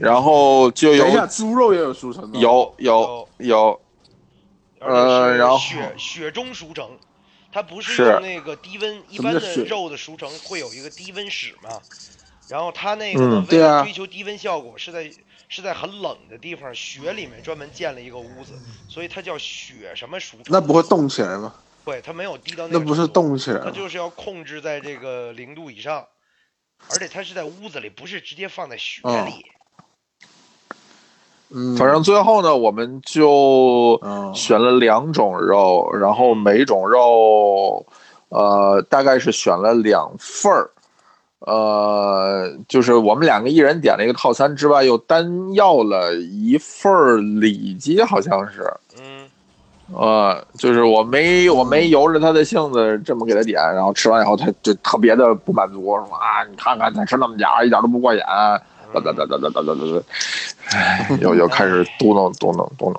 [0.00, 3.80] 然后就有等一下，猪肉也有熟成的，有有有，
[4.80, 6.90] 呃然后雪雪中熟成，
[7.52, 11.80] 它不是是用那个低温，一般的肉的熟成会有一个低温室嘛，
[12.48, 15.10] 然后它那个为对啊了追求低温效果，是在
[15.48, 18.52] 是在很冷的地方雪里面专门建了一个屋子，
[18.88, 20.46] 所以它叫雪什么熟成。
[20.48, 21.54] 那不会冻起来吗？
[21.84, 23.62] 会，它没有低到那不是冻起来吗？
[23.66, 26.04] 它就是要控制在这个零度以上，
[26.90, 29.44] 而且它是在屋子里，不是直接放在雪哦里。
[31.56, 33.28] 嗯，反正最后呢，我们就
[34.02, 37.86] 哦选了两种肉，然后每种肉，
[38.30, 40.70] 呃，大概是选了两份儿，
[41.40, 48.62] 呃，就是我们两个一人点了一个套餐之外，又单要了一份儿里脊，好像是，
[48.93, 48.93] 嗯，
[49.92, 60.02] 呃，就是我没我没由着他的性子这么给他点，然后吃完以后他就特别的不满足，说啊，你看看他吃那么点儿，一点都不过瘾，哒哒哒哒哒哒哒哒，
[60.72, 62.96] 哎，又又开始嘟囔嘟囔嘟囔，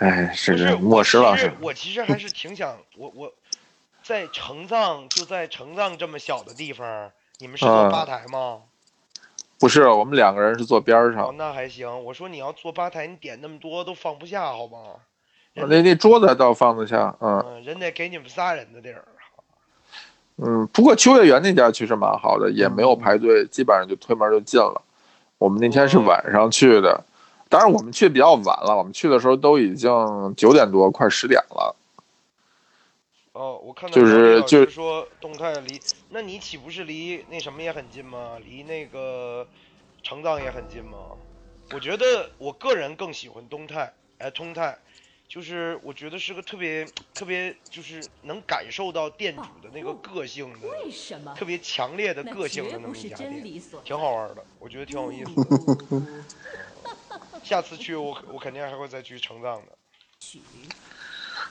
[0.00, 3.32] 哎，是是是莫石老师，我其实还是挺想，我我
[4.02, 8.58] 在成藏就在成藏这么小的地方，你们是坐嗯吧台吗？
[9.58, 12.04] 不是我们两个人是坐边上，，那还行。
[12.04, 14.78] 我说你要坐吧台，你点那么多都放不下，好吗？
[15.58, 19.04] 人那那桌子倒放得下，嗯嗯，人得给你们仨人的地儿。
[20.36, 24.82] 嗯，不过秋叶原那家其实蛮好的，也没有排队，基本上就推门就进了。
[25.38, 27.04] 我们那天是晚上去的，
[27.48, 29.90] 当然我们去比较晚了，我们去的时候都已经
[30.36, 31.74] 九点多，快十点了。
[33.32, 38.36] 哦，我看到就是就是说动态离，那你岂不是离那什么也很近吗？
[38.44, 39.46] 离那个
[40.02, 40.98] 成藏也很近吗？
[41.72, 44.76] 我觉得我个人更喜欢东泰，哎，通泰，
[45.28, 51.34] 就是我觉得是个特别特别，就是能感受到店主的那个个性的，为什么？
[51.34, 53.44] 特别强烈的个性的那么一家店，
[53.84, 55.44] 挺好玩的，我觉得挺有意思的。
[57.44, 59.72] 下次去我我肯定还会再去成藏的。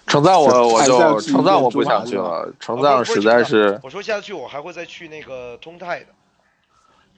[0.08, 6.08] 成藏我我就还是要去城藏我不想去了，城哦藏实在是我说下次去我还会再去那个通泰的。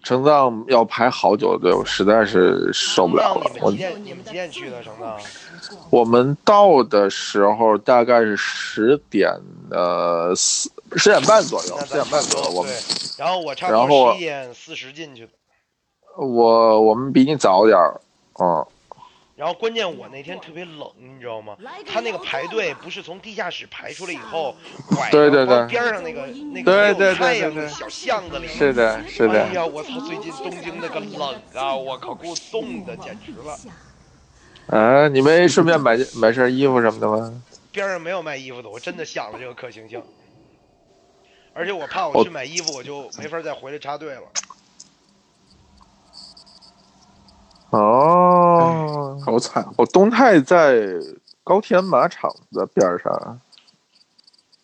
[0.01, 3.59] 城藏要排好久的队，我实在是受不了了你。
[3.59, 3.71] 们我？
[3.71, 5.17] 你们几点去的成藏？
[5.89, 9.29] 我们到的时候大概是十点
[9.69, 12.49] 呃四十点半左右，那十点半左右。
[12.51, 12.73] 我们，
[13.17, 15.31] 然后我差不然后多十一点四十进去的。
[16.17, 18.01] 我我们比你早点儿，
[18.41, 18.65] 嗯，
[19.39, 21.55] 然后关键我那天特别冷，你知道吗？
[21.87, 24.53] 他那个排队不是从地下室排出来以后，
[24.89, 28.47] 拐对对对到边上那个那个没有对对对太阳对对的小巷子里。
[28.49, 29.53] 是的，是的哎。
[29.53, 29.97] 呀，我操！
[30.01, 34.77] 最近东京那个冷啊，我靠，给我冻的简直了。
[34.77, 37.41] 啊，你没顺便买买身衣服什么的吗？
[37.71, 40.03] 边上没有卖衣服的，我真的想了这个可行性。
[41.53, 44.23] 而且我怕我我去买衣服，我就没法再回来插队了。
[47.71, 50.87] 哦，好惨，哦东泰在
[51.43, 53.39] 高田马场的边儿上。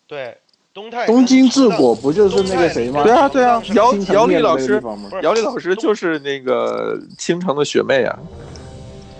[0.06, 0.38] 对，
[0.72, 3.02] 东泰东京治国国不就是那个谁吗？
[3.02, 4.82] 对啊，对啊，姚姚丽老师
[5.22, 8.18] 姚丽老师就是那个青城的学妹啊。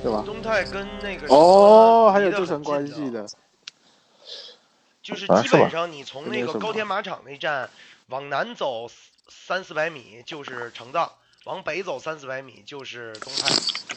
[0.02, 0.22] 对吧？
[0.24, 3.26] 东泰跟那个哦，还有这层关系的，
[5.02, 7.68] 就是基本上你从那个高田马场那站
[8.08, 8.86] 往南走
[9.28, 11.10] 三四百米就是城藏，
[11.46, 13.54] 往北走三四百米就是东泰。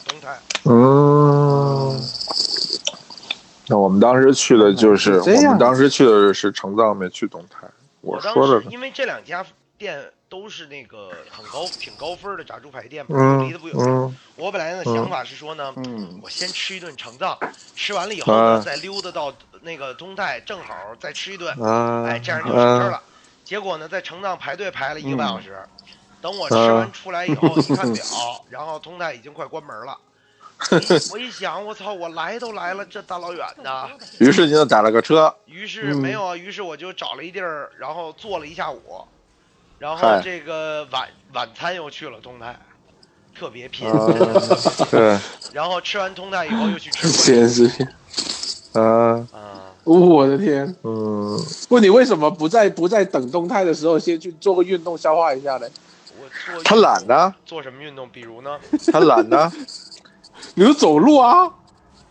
[0.08, 2.00] 东泰嗯，
[3.66, 7.66] 那我们当时去的就是，是我们当时去的是城藏，没去东泰。
[8.00, 9.44] 我当说的时，因为这两家
[9.76, 13.76] 店都是那个很高挺高分的炸猪排店嘛，嗯离得不远。
[13.78, 17.36] 嗯我本来的想法是说呢，嗯，我先吃一顿城藏，
[17.74, 23.02] 吃完了以后呢，啊再溜达到那个东泰，正好再吃一顿，啊，哎，这样就省事了。
[23.44, 25.58] 结果呢，在城藏排队排了一个半小时，
[26.20, 28.04] 等我吃啊完出来以后，一看表，
[28.50, 29.96] 然后通泰已经快关门了。
[31.10, 33.88] 我一想，我操，我来都来了，这大老远的。
[34.20, 38.80] 于是你就打了个车，于是嗯没有啊，于是我就找了一地儿，然后坐了一下午，
[39.78, 42.58] 然后这个晚晚餐又去了通泰。
[43.32, 43.88] 特别拼。
[43.90, 44.06] 啊，
[44.90, 45.16] 对，
[45.54, 47.88] 然后吃完通泰以后又去吃桂简直，
[48.78, 50.74] 啊，啊，我的天！
[50.82, 55.66] 嗯，问，你为什么不在不在等动态的时候先去做个运动消化一下呢？
[56.64, 58.08] 他懒呢，做什么运动？
[58.10, 58.58] 比如呢，
[58.92, 59.50] 他懒呢，
[60.54, 61.46] 比如走路啊，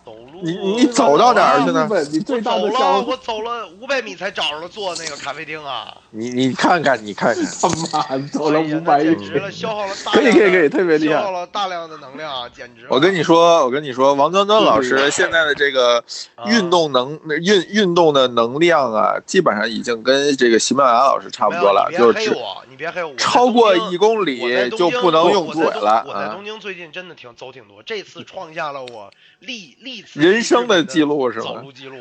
[0.05, 0.39] 走路。
[0.41, 5.93] 你你走到哪儿去呢你走了，我走了五百米才找着了坐那个咖啡厅啊！
[6.11, 11.15] 你你看看，你看看， 他妈走了五百米简，直了，消耗了 大可以量的可以可以，特别厉害。
[11.19, 12.87] 消耗了大量的能量啊，简直！
[12.89, 16.01] 我跟你说，我跟你说，王端端老师现在的这个
[16.35, 23.09] 啊运动能运运动的能量啊，基本上已经跟这个喜马拉雅老师差不多了，就是你别黑我，你别黑我。
[23.11, 26.33] 我在超过东京一公我在里东京就不能用我在东嘴了我在啊！
[26.33, 31.57] 东京最近真的挺走挺多，这次创下了我历历次人生的的记录是走？
[31.57, 31.97] 路记录，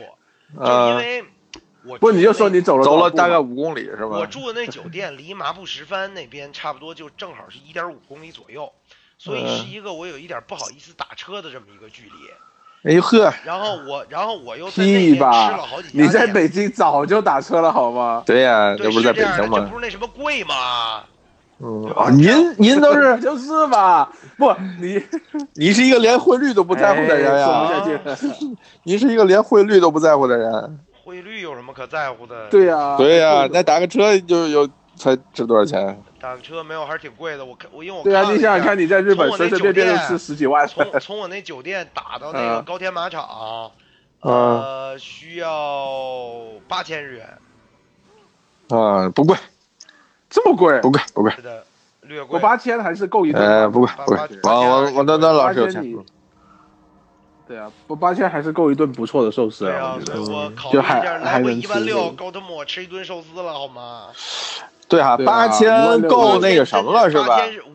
[0.56, 1.24] 就因啊，为
[1.84, 4.18] 我不，你就说你走了走了大概五公里是吧？
[4.18, 8.72] 我住的那酒店离麻布十帆那边差不多就正好是一点五公里左右，
[9.18, 12.10] 所以是嗯一个我有一点不好意思打车的这么一个距离。
[12.88, 15.88] 哎呦呵，然后我，然后我又在那边吃屁吧了好几！
[15.88, 18.22] 家你在北京早就打车了好吗？
[18.24, 19.58] 对呀，对这不是在北京吗？
[19.58, 21.02] 这不是那什么贵吗？
[21.60, 24.10] 嗯啊，您您都是就是吧？
[24.38, 25.02] 不，你
[25.54, 27.84] 你是一个连汇率都不在乎的人呀。
[28.84, 30.78] 您 是一个连汇率都不在乎的人。
[31.04, 32.46] 汇率有什么可在乎的？
[32.48, 34.66] 对呀，对呀，那打个车就有
[34.98, 36.02] 才值多少钱？
[36.20, 37.44] 打个车没有，还是挺贵的。
[37.44, 43.70] 我看我因为我对啊，你想想看，你在日本随随便便就酒店吃十几万，从从我那酒店打到那个嗯高田马场，
[44.22, 47.38] 嗯呃，需要八千日元，
[48.68, 49.36] 啊，不贵，
[50.28, 50.90] 这么贵不？
[50.90, 51.30] 贵，不贵。
[51.32, 51.64] 是的，
[52.00, 52.38] 略我。
[52.40, 53.70] 八千还是够一顿呃，的。
[53.70, 54.18] 不贵，不贵。
[54.42, 56.04] 王王王端端老师有
[57.46, 59.96] 对啊，我八千还是够一顿不错的寿司对啊，
[60.28, 64.08] 我考虑一下，来还能回一万六，够他妈我吃一顿寿司了，好吗？
[64.88, 67.36] 对哈，八千够那个什么了是吧八？
[67.40, 67.68] 千是五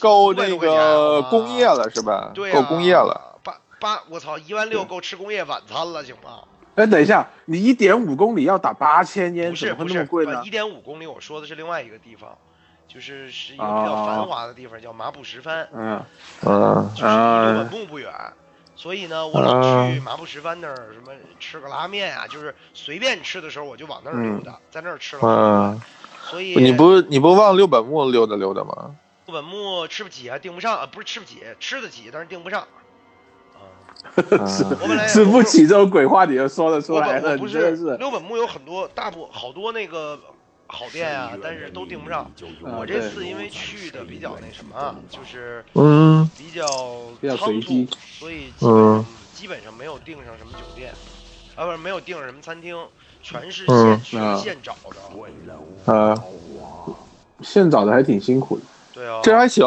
[0.00, 2.30] 够那个工业了是吧？
[2.34, 3.38] 对、啊，够工业了。。
[3.42, 6.40] 八八，我操，一万六够吃工业晚餐了，行吗？
[6.76, 10.50] 哎，等一下，你一点五公里要打八千烟，不怎么会是不是，那么贵呢一？
[10.50, 12.30] 点五公里，我说的是另外一个地方，
[12.88, 16.02] 就是是一个比哦较繁华的地方，叫麻布什帆，嗯
[16.46, 18.12] 嗯就是离本木不远。
[18.76, 25.78] 所以呢，我老去麻布什帆那儿，什么吃个拉面啊，就是随便吃的时候，我就往那儿溜达，在那儿吃了
[26.30, 28.94] 所以你不你不往六本木溜达溜达吗？
[29.26, 32.60] 六本木吃不起啊，订不上啊，不是吃不起，吃得起，但是订不上。
[32.60, 33.62] 啊，
[34.46, 37.96] 是我本来吃不起这种鬼话你就说得出我来了，不你真的是。
[37.96, 40.18] 六本木有很多大部好多那个
[40.66, 42.20] 好店啊，但是都订不上。
[42.20, 42.30] 啊
[42.78, 46.66] 我这次因为去的比较那什么啊，就是嗯比较
[47.20, 50.92] 比较所以基本上、嗯基本上没有订上什么酒店，
[51.56, 52.76] 啊不是没有订上什么餐厅，
[53.22, 55.92] 全是嗯现去、啊现找的。
[55.92, 56.22] 啊，
[57.42, 58.62] 现找的还挺辛苦的。
[58.92, 59.64] 对啊，这还行。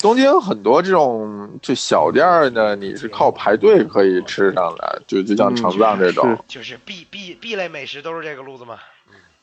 [0.00, 6.38] 东京很多这种就小店儿呢，你是靠排队可以吃上的，就就像城藏这种嗯。
[6.46, 8.78] 就是 B B B 类美食都是这个路子嘛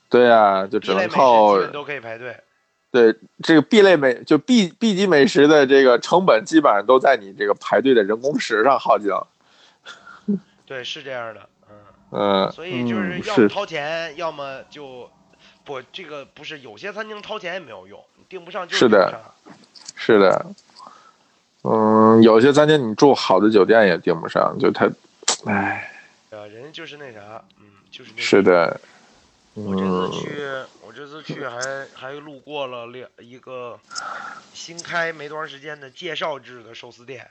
[0.10, 2.38] 对呀，就只能靠基本都可以排队。
[2.92, 9.10] 对这个 B 类美就 B B 级美食的这个成本，基本上都在你这个排队的人工时上耗尽。
[10.68, 11.42] 对，是这样的，
[12.14, 12.46] 嗯。
[12.46, 15.10] 嗯所以就是要么掏钱，要么就
[15.66, 19.56] 不这个不是有些餐厅掏钱也没有用，你订不上就是是的订不上。
[19.96, 20.46] 是的，
[21.64, 24.90] 嗯，有些餐厅你住好的酒店也订不上，就他，
[25.46, 25.92] 唉，
[26.30, 28.80] 呃，人家就是那啥，嗯，就是那是的，
[29.54, 30.44] 我这次嗯，去，
[30.86, 33.80] 我这次去还还路过了两一个
[34.54, 37.30] 新开没多长时间的介绍制的寿司店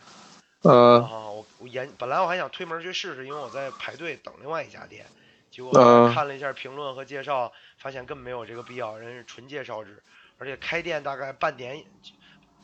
[0.63, 5.05] 呃，啊，我我研本来我还想推门去试试，因为我在排队等另外一家店，
[5.51, 10.01] 结果嗯看了一下评论和介绍，发现根本没有这个必要，人是纯介绍制，
[10.39, 11.83] 而且开店大概半年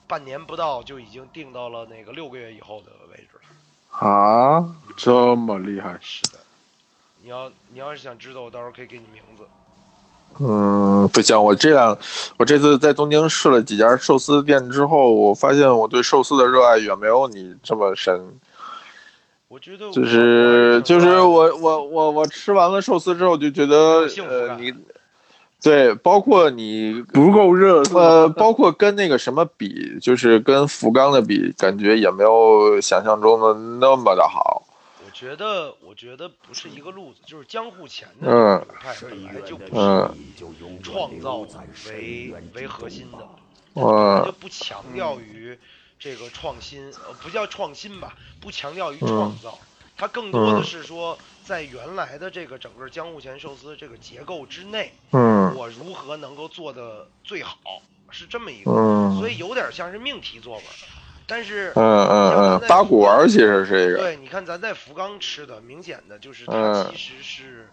[0.06, 4.06] 半年不到就已经定到了那个六个月以后的位置了。
[4.06, 6.38] 啊，这么厉害，是的，
[7.22, 9.42] 你要你要是想知道，我到时候可以给你名字。
[10.40, 11.98] 嗯，不行，我这样，
[12.36, 18.38] 我这次在东京试了几家寿司店之后，我发现我对寿司的热爱远没有你这么深。
[19.48, 24.72] 我觉得就是就是我我我我我吃完了寿司之后就觉得呃你，
[25.62, 34.62] 对，包括你不够热呃，包括跟那个什么比，就是跟福冈的比，感觉也没有想象中的那么的好。
[35.18, 40.16] 我觉得我觉得不是一个路子，就是江户前的派本来就不是嗯。
[40.16, 40.32] 以
[40.80, 41.38] 创造
[41.88, 43.28] 为为核心的，
[44.24, 45.58] 就不强调于
[45.98, 49.58] 这个创新，呃，不叫创新吧，不强调于创造，
[49.96, 55.52] 它更多的嗯是说在原来的这个整个江户前寿司这个结构之内，嗯。
[55.56, 57.58] 我如何能够做的最好，
[58.10, 59.18] 是这么一个，嗯。
[59.18, 60.64] 所以有点像是命题作文。
[61.28, 63.98] 但是嗯嗯嗯，八股丸其实是一个。
[63.98, 67.68] 对，你看咱在福冈吃的，明显的就是它嗯其实是，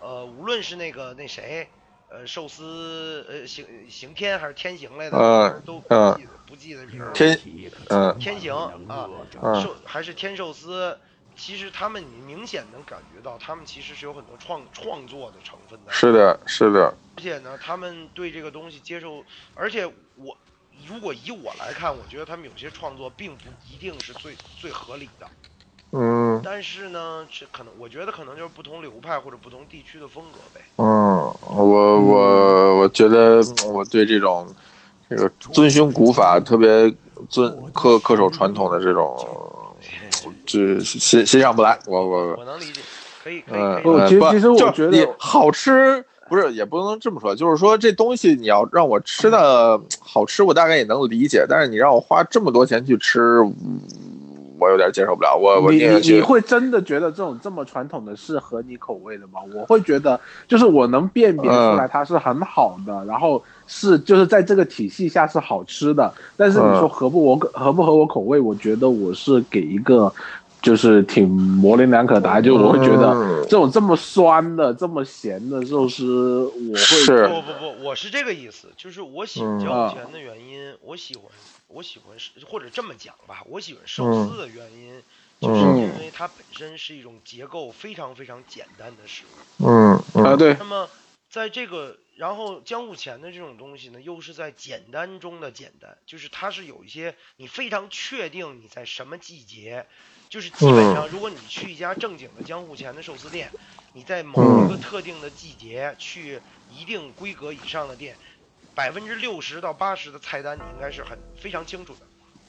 [0.00, 1.70] 呃，无论是那个那谁，
[2.08, 7.12] 呃，寿司呃行行天还是天行来的，嗯都不嗯记得不记得名儿。
[7.12, 7.38] 天
[7.90, 8.52] 嗯天行
[8.88, 9.08] 啊，
[9.40, 10.98] 嗯寿还是天寿司，
[11.36, 15.92] 其实他们你明显能感觉到，他们其实是有很多创创作的成分的。
[15.92, 19.86] 是的，是的，而且呢，他们对这个东西接受，而且
[20.16, 20.36] 我
[20.88, 25.26] 如果以我来看，我觉得他们有些创作并不一定是最最合理的。
[25.92, 30.60] 嗯但是呢，这可能我觉得可能就是不同流派或者不同地区的风格呗。
[30.76, 33.40] 嗯，我我我觉得
[33.72, 34.46] 我对这种
[35.08, 36.68] 这个遵循古法、特别
[37.30, 39.16] 遵恪恪守传统的这种，
[40.44, 41.78] 这欣欣赏不来。
[41.86, 42.80] 我我我能理解，
[43.22, 53.80] 可以可以嗯，其实其实我觉得好吃，不是也不能这么说，就是说这东西你要让我吃的好吃，我大概也能理解，但是你让我花这么多钱去吃，嗯
[54.58, 55.36] 我有点接受不了。
[55.36, 59.40] 我我你你会真的觉得这种这么传统的是合你口味的吗？
[59.54, 60.18] 我会觉得，
[60.48, 66.10] 就是我能辨别出来它是很好的，然后是就是在这个体系下是好吃的。
[66.38, 70.10] 但是你说合不我合不合我口味，我觉得我是给一个
[70.62, 73.42] 就是挺模棱两可的答案，就我会觉得嗯。
[73.48, 77.28] 这种这么酸的、这么咸的寿司，我会是。
[77.28, 81.24] 不不不，我是这个意思，就是我喜欢嗯江户前的原因，我喜欢
[81.68, 85.00] 我喜欢是或者这么讲吧，我喜欢寿嗯司的原因，
[85.40, 89.22] 就是因为它本身是一种结构非常非常简单的食
[89.60, 89.64] 物。
[89.64, 89.92] 嗯
[90.24, 90.56] 啊嗯对。
[90.58, 90.88] 那么
[91.30, 99.86] 在这个，然后江户前的这种东西呢，又是在简单中的简单，就是它是有一些你非常确定你在什么季节，
[100.28, 103.50] 就是基本上如果你去一家正经的江户前的寿司店，
[103.92, 108.16] 你在某一个特定的季节去一定规格以上的店，
[108.74, 112.00] 百分之六十到八十的菜单你应该是很非常清楚的。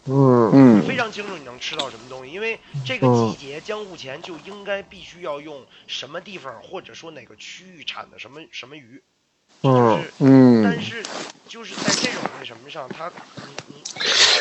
[0.05, 0.51] 嗯。
[0.53, 0.87] 嗯。
[0.87, 9.01] 非常清楚你能吃到什么东西，因为这个季节江户前就应该必须要用什么地方或者说哪个区域产的什么什么鱼，
[9.61, 10.63] 嗯，嗯。
[10.63, 11.03] 但是
[11.47, 13.83] 就是在这种那什么上，它你你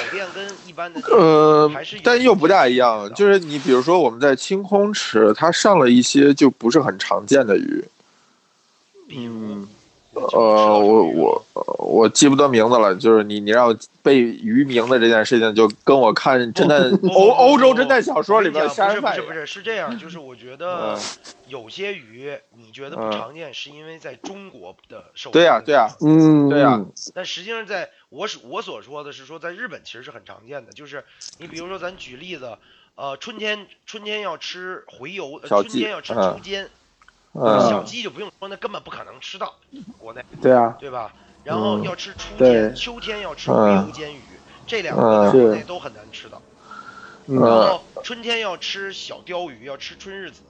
[0.07, 1.71] 好店跟一般的呃
[2.03, 3.13] 但又不大一样。
[3.15, 7.85] 就是你比如说我们在清空池，它上了一些就不是很常见的鱼。
[9.09, 9.69] 比如嗯
[10.33, 11.45] 呃，我我
[11.79, 21.01] 我记不得名字了，就是你你让我背鱼名的这件事情，就跟我看 侦探欧欧洲侦探小说里边不是不是是是这样，就是我觉得嗯
[21.49, 26.81] 有些鱼你觉得不嗯常见，是因为在中国的寿司对呀对呀嗯，对呀。
[27.14, 31.05] 但实际上在，我所我所说的是说，在日本其实是很常见的，就是
[31.39, 32.57] 你比如说咱举例子，
[32.95, 36.41] 呃，春天春天要吃回游，春天要吃嗯秋。
[36.43, 36.69] 煎，
[37.68, 39.55] 小嗯鸡就不用说，那根本不可能吃到
[39.99, 41.12] 国内，对啊，对吧？
[41.43, 41.82] 然后嗯。
[41.82, 42.49] 要吃初对。
[42.49, 43.87] 天，秋天要吃回嗯。
[43.87, 44.20] 游煎鱼，
[44.66, 45.32] 这两个嗯。
[45.32, 46.41] 在国内都很难吃到。
[47.26, 47.41] 嗯。
[47.41, 50.43] 然嗯后春天要吃小鲷鱼，要吃春日子，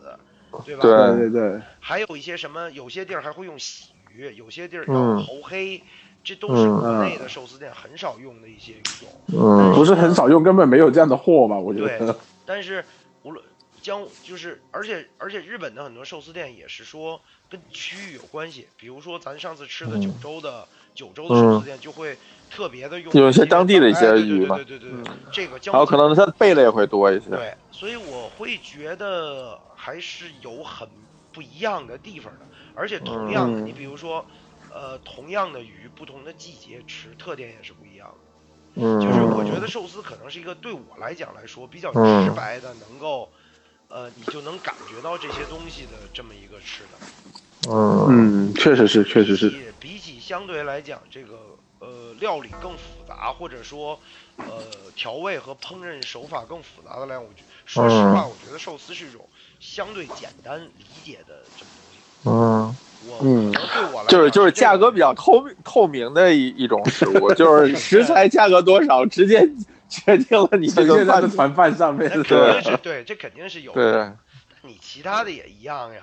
[0.64, 0.82] 对吧？
[0.82, 1.16] 对。
[1.16, 5.16] 对对对，还有一些什么，有些地儿还会用喜鱼，有些地儿嗯。
[5.16, 5.82] 要猴黑，
[6.22, 6.80] 这都是嗯。
[6.80, 9.12] 国内的寿司店很少用的一些鱼种。
[9.32, 9.74] 嗯。
[9.74, 11.58] 不是很少用，根本没有这样的货吧？
[11.58, 11.98] 我觉得。
[11.98, 12.16] 对得。，
[12.46, 12.84] 但是
[13.86, 20.00] 江就是，而且而且日本的很多寿司店也是说跟区域有关系，比如说咱上次吃的嗯。
[20.00, 22.18] 九州的、九州的寿司店就会
[22.50, 27.30] 特别的用有一些当地的一些鱼嘛对对对对对，这个江然后可能它备的也会多一些。
[27.30, 30.88] 对，所以我会觉得还是有很
[31.32, 33.64] 不一样的地方的，而且同样的，嗯。
[33.66, 34.26] 你比如说，
[34.74, 38.32] 呃，同样的鱼，不同的季节吃，特点也是不一样的。
[38.78, 42.24] 嗯，就是我觉得寿司可能是一个对我来讲来说比较嗯。
[42.24, 43.30] 直白的，能够，
[43.88, 46.98] 呃，你就能感觉到这些东西的这么一个吃的。
[47.68, 48.06] 嗯
[48.48, 49.48] 嗯，确实是，确实是。
[49.48, 53.98] 比起比起相对来讲，这个呃料理更复杂，或者说
[54.44, 59.28] 呃调味和烹饪手法更复杂的来讲，我觉说实话，嗯我觉得寿司是一种
[59.58, 62.04] 相对简单理解的这么东西。
[62.24, 63.52] 嗯，我嗯
[64.08, 69.48] 就是就是价格比较透透明的一一种食物，就是食材价格多少直接
[69.88, 73.74] 决定了你这个饭现在这团饭上面那是肯定是对，这肯定是有的。
[73.74, 74.12] 对。
[74.68, 76.02] 你其他的也一样呀。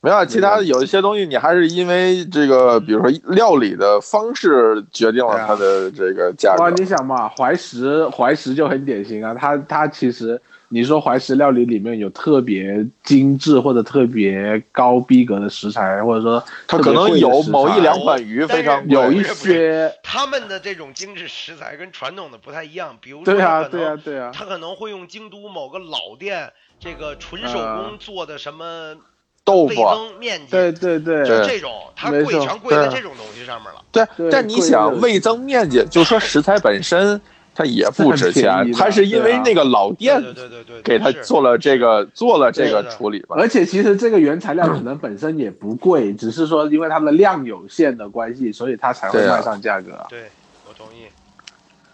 [0.00, 6.76] 没有，其他的有一些东西，你还是因为这个，比如说料理的方式决定了它的这个价哇，格。
[6.76, 28.96] 你想嘛，怀石怀石就很典型啊，它它其实你说怀石料理里面有特别精致或者特别高逼格的食材，或者说它可能有某一两款鱼非常有一些，他们的这种精致食材跟传统的不太一样，比如说对啊他可能对啊对啊，他可能会用京都某个老店这个纯手工做的什么
[29.44, 33.80] 豆腐，增面筋，对对对，就这种，它贵全贵在这种东西上面了。
[33.92, 34.28] 对对。
[34.28, 37.20] 但你想味增面筋，就说食材本身，
[37.56, 43.34] 它也不值钱它是因为那个老店对对对对对，给他做了这个做了这个处理吧。
[43.38, 50.06] 而且其实这个原材料可能本身也不贵，只是说因为它的量有限的关系，所以它才会卖上价格。
[50.10, 50.24] 对，
[50.68, 51.06] 我同意。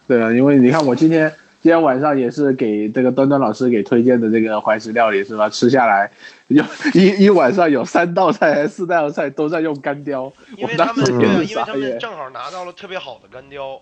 [0.09, 5.49] 对啊，因为你看我今天今天晚上也是给这个端端老师给推荐的这个怀石料理是吧？
[5.49, 6.11] 吃下来
[6.49, 11.99] 有一一晚上有三道菜还是四道菜都在用干雕，因为他们因为他们。
[12.01, 13.81] 正好拿到了特别好的干雕，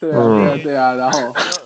[0.00, 0.36] 对啊嗯。
[0.36, 1.18] 对啊对啊，然后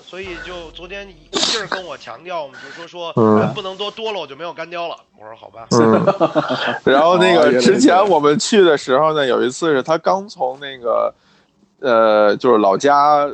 [0.03, 4.97] 所以就昨天一劲儿跟我强调，我们就说说嗯不能多多了我就没有干雕了。
[5.19, 6.05] 我说好吧，嗯，
[6.93, 11.15] 然后那个之前我们去的时候呢，有一次是他刚从那个
[11.81, 13.29] 呃，就是老家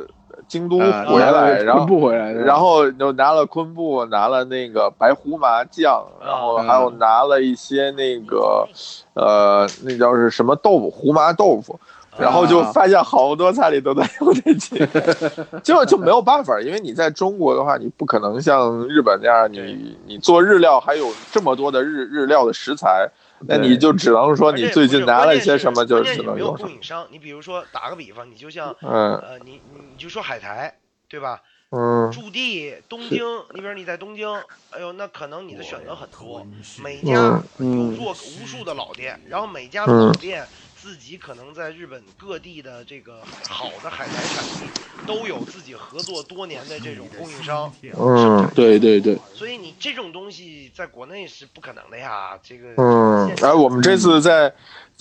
[0.47, 8.67] 京都啊回来，然后不回来，然后就拿了昆布，拿了那个白胡麻酱，然后还有拿了一些那个
[9.13, 11.79] 呃，那叫是什么豆腐，胡麻豆腐。
[12.17, 23.09] 然后就发现好多菜里都在用这几个， 就就没有办法，因为你在中国的话，你不可能像日本那样，你你做日料还有这么多的日日料的食材，
[23.47, 26.67] 那你就只能说你最近拿了一些什么，就关键你没有只能用什么。
[26.67, 27.07] 供应商。
[27.09, 29.15] 你比如说打个比方，你就像嗯。
[29.17, 30.73] 呃，你你你就说海苔，
[31.09, 31.41] 对吧？
[31.71, 32.11] 嗯。
[32.11, 34.27] 驻地东京，你比如你在东京，
[34.71, 36.45] 哎呦，那可能你的选择很多，
[36.83, 40.45] 每嗯家有嗯做无数的老店，然后每家的老店
[40.81, 44.73] 自己可能在日本各地的这个好的海苔产地
[45.05, 52.39] 都有自己合作多年的这种供应商，嗯对对对，所以你这种东西在国内是不可能的呀。
[52.41, 54.51] 这个嗯，现哎，我们这次在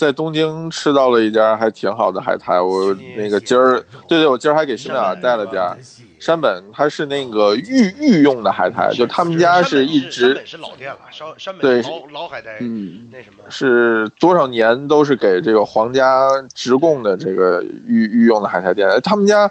[0.01, 3.78] 在东京吃到了一家还挺好的海苔，我那个今儿，
[4.09, 5.76] 对对，我今儿还给辛美尔带了家
[6.18, 13.44] 山本，它是那个御御用的海苔，就他们家是一直山本是老店了，山山对本老老海苔嗯，那什么。
[13.51, 19.51] 是多少年都是给这个皇家直供的这个御御用的海苔店，他们家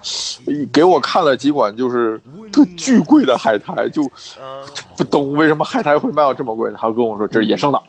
[0.74, 2.20] 给我看了几款就是
[2.52, 4.02] 特巨贵的海苔，就
[4.42, 4.66] 嗯，
[4.98, 7.80] 不懂为什么海苔会卖到这么贵，他跟我说这是野生的。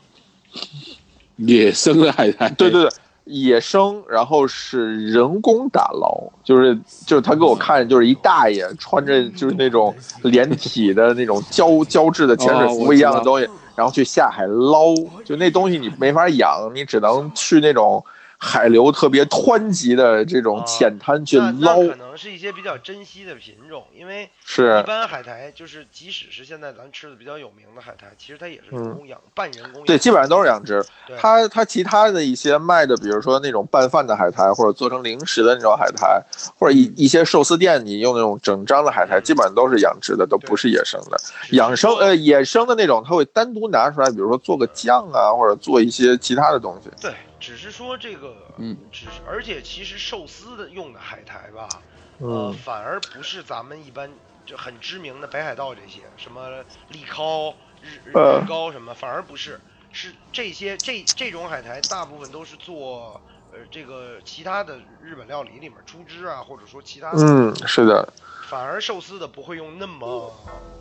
[1.46, 2.90] 野生的海苔，对对对，
[3.24, 18.04] 野生，然后是人工打捞，就是就是他给我看，就是一大爷穿着就是那种连体的那种胶 胶质的潜水服一样的东西，然后去下海捞，就那东西你没法养，你只能去那种
[18.42, 29.84] 海流特别湍急的这种浅滩去捞那，可能是一些比较珍稀的品种，因为是一般海苔就是即使是现在咱吃的比较有名的海苔，其实它也是人工养，半人工养。
[29.84, 30.82] 对，基本上都是养殖。
[31.18, 36.22] 它它其他的一些卖的，比如说那种拌饭的海苔，或者做成零食的那种海苔，
[36.58, 41.20] 或者一一些寿司店你用那种整张的海苔，基本上都是养殖的，都不是野生的。
[41.50, 46.88] 养生呃野生的那种，它会单独拿出来，比如说做个酱啊，或者做一些其他的东西。
[47.02, 51.80] 对，只是说这个，嗯，只是而且其实寿司的用的海苔吧，
[52.18, 54.10] 呃嗯，反而不是咱们一般
[54.44, 58.14] 就很知名的北海道这些什么利尻、日日
[58.46, 59.58] 高什么，反而不是，
[59.90, 63.20] 是这些这这种海苔大部分都是做
[63.52, 68.12] 呃这个其他的日本料理里面出汁啊，或者说其他的，嗯，是的，
[68.48, 70.32] 反而寿司的不会用那么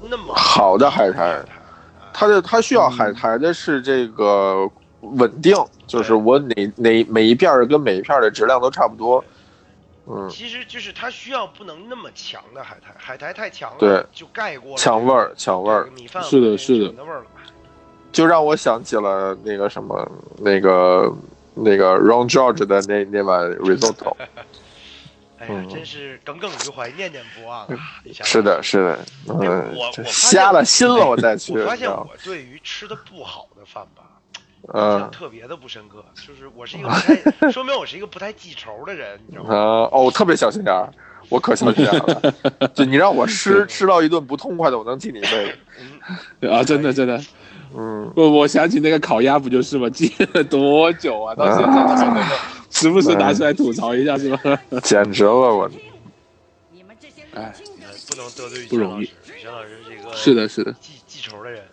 [0.09, 1.53] 那么好的海苔苔，
[2.13, 4.69] 它的它需要海苔的是这个
[5.01, 5.55] 稳定，
[5.87, 9.23] 就是我哪哪每一片儿跟每一片儿的质量都差不多。
[10.11, 15.87] 嗯，其实就是它需要不能那么强的海苔，海苔太强了，对，就盖过了抢味儿，抢味儿。
[15.95, 17.25] 米饭是的是的纯的味儿了。
[18.11, 21.13] 就让我想起了那个什么，那个
[21.53, 24.15] 那个 Ron George 的那那碗 risotto。
[25.37, 27.67] 哎呀，嗯真是耿耿于怀，念念不忘啊！
[28.23, 31.57] 是的，，是的，哎嗯我，我瞎了心了，我再去。
[31.57, 34.08] 我发现我对于吃的不好的饭吧，
[34.73, 37.15] 印嗯象特别的不深刻，就是我是一个不太，
[37.51, 39.55] 说明我是一个不太记仇的人，你知道吗？
[39.55, 40.91] 啊哦，我特别小心眼儿，
[41.29, 41.97] 我可小心眼儿
[42.59, 42.67] 了。
[42.75, 45.57] 就你让我吃吃到一顿不痛快的，我能记你一辈子。
[46.41, 47.19] 嗯，啊，真的真的，
[47.75, 49.89] 嗯，我我想起那个烤鸭不就是吗？
[49.89, 51.33] 记了多久啊？
[51.35, 52.35] 到现在都还能够
[52.69, 54.59] 时不时拿出来吐槽一下，是吧？
[54.83, 55.69] 简直了，我。
[56.71, 59.09] 你们这些哎年轻人不能得罪于不容易于
[59.45, 61.68] 老师，个是的，是的，记记仇的人，很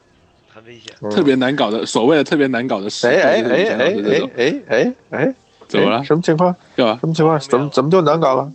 [0.66, 0.92] 危险。
[1.00, 5.34] 嗯特别难搞的，所谓的特别难搞的事，哎哎哎哎哎哎哎，
[5.68, 6.54] 怎么了哎什么情况？
[6.74, 6.98] 对吧？
[7.00, 7.38] 什么情况？
[7.40, 8.52] 怎么怎么就难搞了？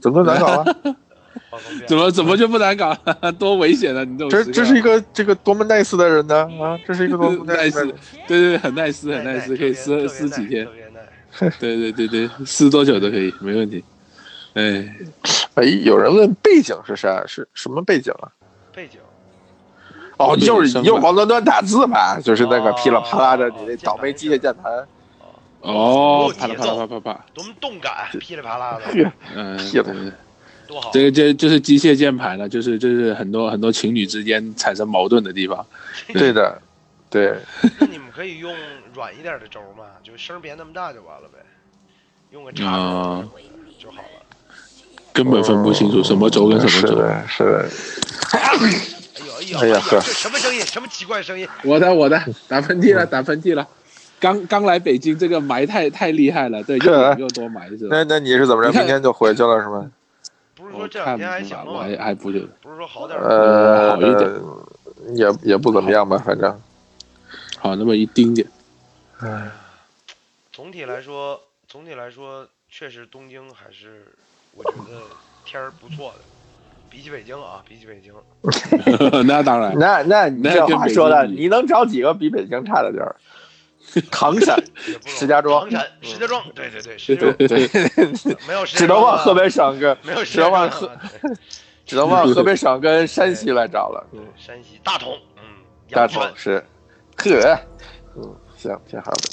[0.00, 0.76] 怎么就难搞了？
[1.86, 2.94] 怎么怎么就不难搞？
[3.38, 4.04] 多危险啊！
[4.04, 6.48] 你这这这是一个这个多么 nice 的人呢？
[6.60, 7.70] 啊，这是一个多么 人。
[7.70, 7.84] 对
[8.28, 10.68] 对对，很 nice 很 nice，可以撕撕几天
[11.58, 13.82] 对对对对，撕多久都可以，没问题。
[14.54, 14.94] 哎，
[15.54, 17.24] 哎，有人问背景是啥？
[17.26, 18.30] 是什么背景啊？
[18.74, 19.00] 背景。
[20.18, 24.86] 哦，就是你就是王端端打字吧，就是那个哦噼里啪啦的，你那倒霉机械键盘，
[25.62, 29.12] 哦，啪啦啪啦啪啪啪，多么动感，噼里啪啦的。
[29.34, 30.12] 嗯。
[30.92, 35.64] 这个这就是机械键盘了，就是就是很多很多情侣之间产生矛盾的地方。
[36.12, 36.60] 对的，
[37.08, 37.34] 对，
[37.80, 38.54] 那你们可以用
[38.92, 41.38] 软一点的轴嘛，就声别那么大就完了呗，
[42.32, 43.38] 用个插啊轴
[43.78, 44.20] 就好了。
[45.10, 46.88] 根本分不清楚什么轴跟什么轴。
[46.88, 47.68] 是的，是的，
[48.32, 48.52] 哎
[49.42, 50.60] 呦哎呀呵这什么声音？
[50.62, 51.48] 什么奇怪声音？
[51.64, 53.66] 我的我的，打喷嚏了，打喷嚏了。
[54.20, 57.96] 刚刚来北京，这个霾太太厉害了，对，又又多霾是吧？
[57.96, 58.72] 那那你是怎么着？
[58.72, 59.90] 明天就回去了是吗？
[60.56, 61.96] 不是说这两天还行吗我还？
[61.96, 63.28] 还不就不是说好点儿吗？
[63.28, 64.40] 呃，好一点
[65.14, 66.60] 也也不怎么样吧，反正。
[67.58, 68.46] 好那么一丁点。
[69.20, 69.50] 唉，
[70.52, 74.06] 总体来说，总体来说，确实东京还是
[74.54, 75.02] 我觉得
[75.44, 76.20] 天儿不错的，
[76.90, 78.12] 比起北京啊，比起北京
[79.26, 83.14] 那当然，那那你这话说的，你能找几个比北京差的地儿？
[84.10, 84.54] 唐山、
[85.06, 90.90] 石家庄唐山、石家庄，对对对，石家对庄对，没有只能往河北省跟没有只能往河
[91.86, 94.06] 只能往河北省跟山西来找了。
[94.12, 95.42] 嗯，山西大同，嗯，
[95.90, 96.62] 大同是，
[97.16, 97.58] 呵，
[98.16, 99.28] 嗯，行，挺好的。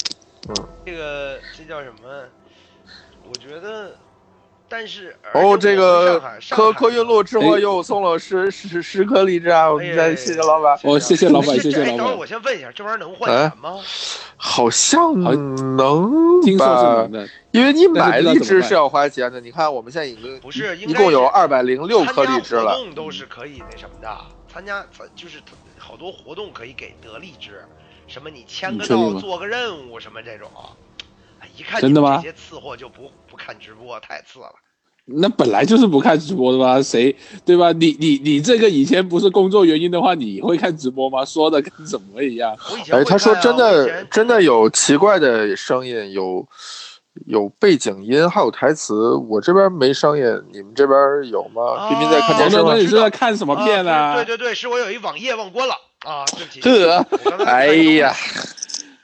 [0.48, 0.54] 嗯
[0.86, 2.24] 这个这叫什么？
[3.28, 3.94] 我觉得，
[4.68, 9.70] 但是哦，这个科科韵路之后哎又送了十十十颗荔枝啊！
[9.70, 10.78] 我们再谢谢老板。
[10.82, 13.80] 哦谢谢老板谢谢老板等会儿我先问一下，这玩意儿能换哎钱吗？
[14.36, 19.40] 好像好能听说是吧因为你买荔枝是要花钱的。
[19.40, 22.74] 你看我们现在已经不是，一共有二百零六颗荔枝了。
[22.74, 24.08] 动都是可以那什么的，
[24.52, 25.38] 参加就是
[25.78, 27.64] 好多活动可以给得荔枝，
[28.08, 30.50] 什么你签个到、做个任务什么这种。
[31.40, 34.46] 哎，一看真的吗这些次货就不不看直播，太次了。
[35.08, 36.82] 那本来就是不看直播的吧？
[36.82, 37.14] 谁
[37.44, 37.70] 对吧？
[37.70, 41.24] 你你你这个以前不是工作原因的话，你会看直播吗？
[41.24, 42.56] 说的跟什么一样？
[42.90, 46.44] 哎，他说真的真的有奇怪的声音，有
[47.26, 49.14] 有背景音，还有台词。
[49.14, 50.98] 我这边没声音，你们这边
[51.30, 51.88] 有吗？
[51.88, 53.94] 彬彬在看啊电视吗你是在看什么片啊？
[53.94, 54.14] 啊？
[54.16, 55.74] 对对对，是我有一网页忘关了
[56.04, 57.44] 啊，对不起。
[57.44, 57.66] 哎
[58.02, 58.12] 呀，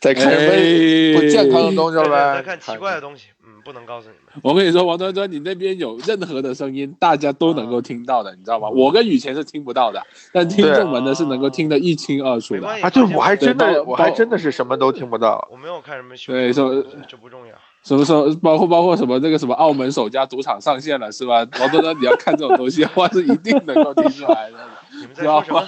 [0.03, 2.35] 在看什么哎不健康的东西呗？
[2.35, 4.41] 在看奇怪的东西，嗯，不能告诉你们。
[4.43, 8.69] 我跟你说，王端端，你那边有任何的声音，大家都能够听到的，你知道吗？
[8.69, 15.47] 我跟雨前是听不到的，但听众们呢是能够听得一清二楚的啊，对，我还真的，我还真的是什么都听不到。
[15.49, 17.55] 我没有看什么凶，对说这不重要。
[17.85, 21.47] 什么时候，包括包括什么这个什么澳门首家赌场上线了，是吧？
[21.61, 24.57] 王端端，你要看这种东西的话，是一定能够听出来的。
[24.99, 25.63] 你们在说什么？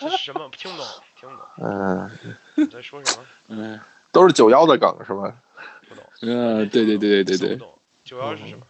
[0.00, 0.40] 这是什么？
[0.56, 0.86] 听不懂，
[1.20, 1.44] 听不懂。
[1.60, 2.10] 嗯，
[2.62, 3.24] 你在说什么？
[3.48, 3.80] 嗯
[4.10, 5.34] 都是九幺的梗是吧？
[5.88, 6.02] 不懂。
[6.22, 7.78] 嗯，对对对对对对不，懂。
[8.04, 8.64] 九幺是什么？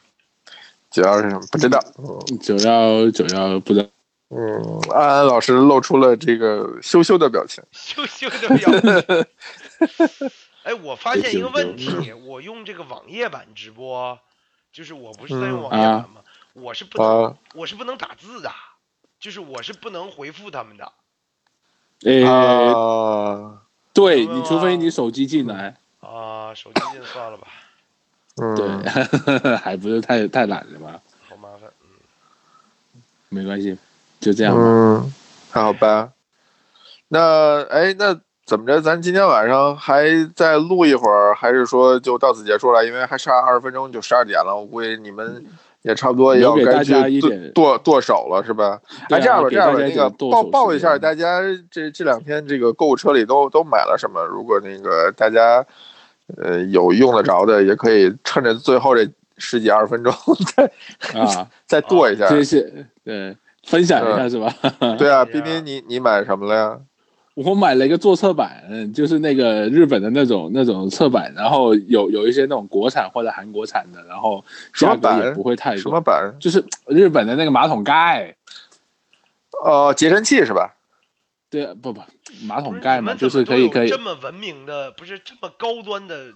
[0.90, 1.40] 九幺是什么？
[1.52, 1.78] 不知道。
[1.98, 3.88] 嗯九幺九幺不知道。
[4.30, 7.64] 嗯，安安老师露出了这个羞羞的表情。
[7.72, 10.30] 羞羞的表情。
[10.64, 14.18] 哎，我发现一个问题，我用这个网页版直播，
[14.70, 16.20] 就是我不是在用网页版吗？
[16.52, 18.50] 我是不能，啊我是不能打字的，
[19.20, 20.92] 就是我是不能回复他们的
[22.04, 23.62] 诶，啊，
[23.98, 26.54] 对你除非你手机进来，啊。
[26.54, 27.48] 手机进算了吧，
[28.40, 31.00] 嗯，对， 还不是太太懒了吧？
[31.28, 31.68] 好麻烦。
[31.82, 33.76] 嗯，没关系，
[34.20, 34.60] 就这样吧。
[34.62, 35.12] 嗯，
[35.50, 36.10] 还好吧。
[37.08, 38.80] 那哎，那怎么着？
[38.80, 42.86] 咱今天晚上还再录一会儿，还是说就到此结束了？
[42.86, 45.44] 因为还差二十分钟就十二点了，我估计你们
[45.88, 48.78] 也差不多要该留给大家去剁剁剁手了，是吧？
[49.08, 54.22] 哎，这样吧，这样吧，那个报报一下大家这这两天这个购物车里都都买了什么？
[54.26, 55.64] 如果那个大家
[56.36, 59.08] 呃有用得着的，也可以趁着最后这
[59.38, 60.12] 十几二十分钟
[60.54, 60.70] 再
[61.18, 62.28] 啊， 再剁一下。
[62.28, 63.34] 这是对
[63.64, 64.52] 分享一下是吧？
[64.98, 66.78] 对啊，彬彬，你你买什么了呀？
[67.44, 76.34] 我买了一个做侧板，嗯就是那个日本的那种那种侧板，然后有有一些那种国产或者韩国产的，然后价格什么板也不会太多，什么板？
[76.40, 78.34] 就是日本的那个马桶盖，
[79.64, 80.74] 哦，洁尘器是吧？
[81.48, 82.02] 对，不不，
[82.42, 86.26] 马桶盖嘛，就是可以可以这，么文明的，不是这么高端的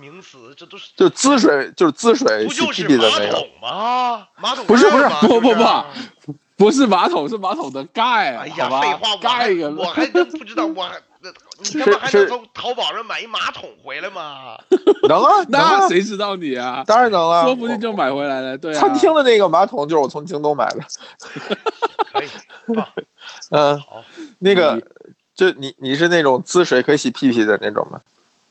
[0.00, 2.88] 名词，这都是就滋水，就是滋水不就是。
[2.96, 4.26] 马桶吗？
[4.38, 5.56] 马桶不是不是不不就是
[6.24, 10.96] 不不是马桶，是马桶的盖，哎呀，好吧废话，我还盖个我还 真不知道，我还
[11.72, 14.58] 你他妈还是能从淘宝上买一马桶回来吗？
[15.08, 16.82] 能啊，能啊那，谁知道你啊？
[16.86, 17.44] 当然能了。
[17.44, 18.80] 说不定就买回来了，对啊。
[18.80, 20.80] 餐厅的那个马桶就是我从京东买的。
[22.12, 22.28] 可以，
[23.50, 24.04] 嗯，好，
[24.40, 24.82] 那个
[25.34, 28.00] 就你你是那种滋水可以洗屁屁的那种吗？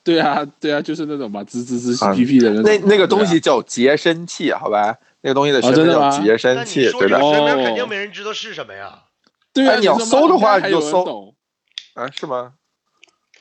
[0.03, 2.63] 对啊，对啊，就是那种嘛，滋滋滋洗啊屁屁的那种。
[2.63, 4.95] 那那个东西叫洁身器，好吧？
[5.21, 7.19] 那个东西的学名叫哦真的吗那洁身器，对的。
[7.19, 9.03] 这学名哦肯定没人知道是什么呀？
[9.53, 11.33] 对啊，哎你要搜的话你就搜
[11.95, 12.53] 啊，是吗？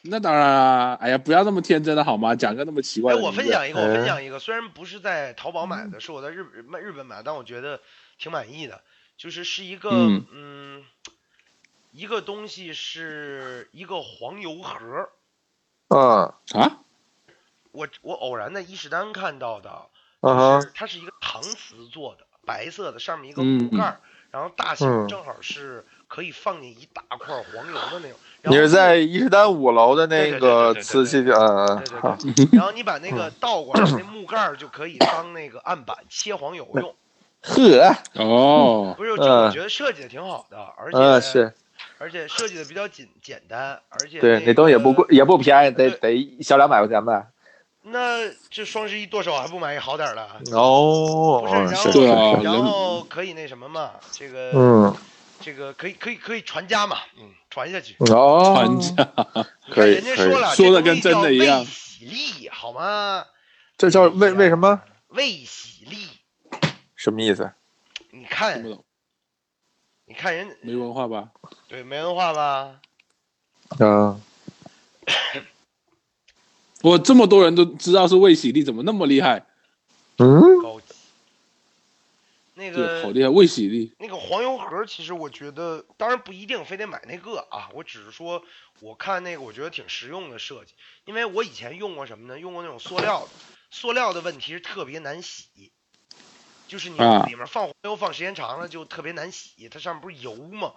[0.08, 2.34] 那当然啊，哎呀，不要那么天真的好吗？
[2.34, 3.16] 讲个那么奇怪哎。
[3.16, 7.80] 我分享一个，我分哎享一个，虽然不是在淘宝买的，是我在日本日本买，但我觉得
[8.18, 8.82] 挺满意的。
[9.18, 10.84] 就是是一个嗯嗯
[11.90, 15.08] 一个东西是一个黄油盒，
[15.88, 16.80] 嗯啊，
[17.72, 19.86] 我我偶然在伊势丹看到的，
[20.26, 24.00] 嗯哼就是它是一个搪瓷做的，白色的，上面一个嗯木盖儿，
[24.30, 25.06] 然后大小嗯。
[25.08, 28.18] 正好是可以放进一大块黄油的那种。
[28.42, 31.36] 然你是在伊势丹五楼的那个瓷器店？
[31.36, 36.94] 嗯嗯对对对，然后你把那个倒过来，那木盖儿就可以当那个案板切黄油用。
[37.42, 39.52] 呵，哦，不是，就我嗯。
[39.52, 41.54] 觉得设计的挺好的，而且、嗯是。
[41.98, 47.28] 而且设计的比较简简单，而且对，那那东西也不贵，也不便宜，得得小两百块钱吧。
[47.88, 50.28] 那这双十一剁手还不买一好点儿的？
[50.52, 54.96] 哦不是，然后对啊然后可以那什么嘛，这个、嗯
[55.38, 57.94] 这个可以可以可以传家嘛，嗯，传下去。
[57.98, 63.24] 哦，传家可以人家说了，可以说得这东西跟真的一样喜力，好吗？
[63.76, 64.80] 这叫为为什么？
[65.08, 66.08] 为喜力，
[66.96, 67.52] 什么意思？
[68.10, 68.64] 你看，
[70.06, 71.28] 你看人没文化吧？
[71.68, 72.80] 对没文化吧？
[73.78, 74.20] 嗯，
[76.86, 79.44] 我这么多人都知道是魏喜力，怎么那么厉害？
[80.18, 80.94] 嗯，高级。
[82.54, 83.92] 那个，好厉害，魏喜力。
[83.98, 88.40] 那个黄油盒，其实我觉得，当然不一定非得买那个啊，我只是说，
[88.78, 90.74] 我看那个我觉得挺实用的设计，
[91.06, 92.38] 因为我以前用过什么呢？
[92.38, 93.28] 用过那种塑料的，
[93.72, 95.72] 塑料的问题是特别难洗，
[96.68, 100.74] 就是你啊里面放黄油放时间长了就特别难洗，它上面不是油吗？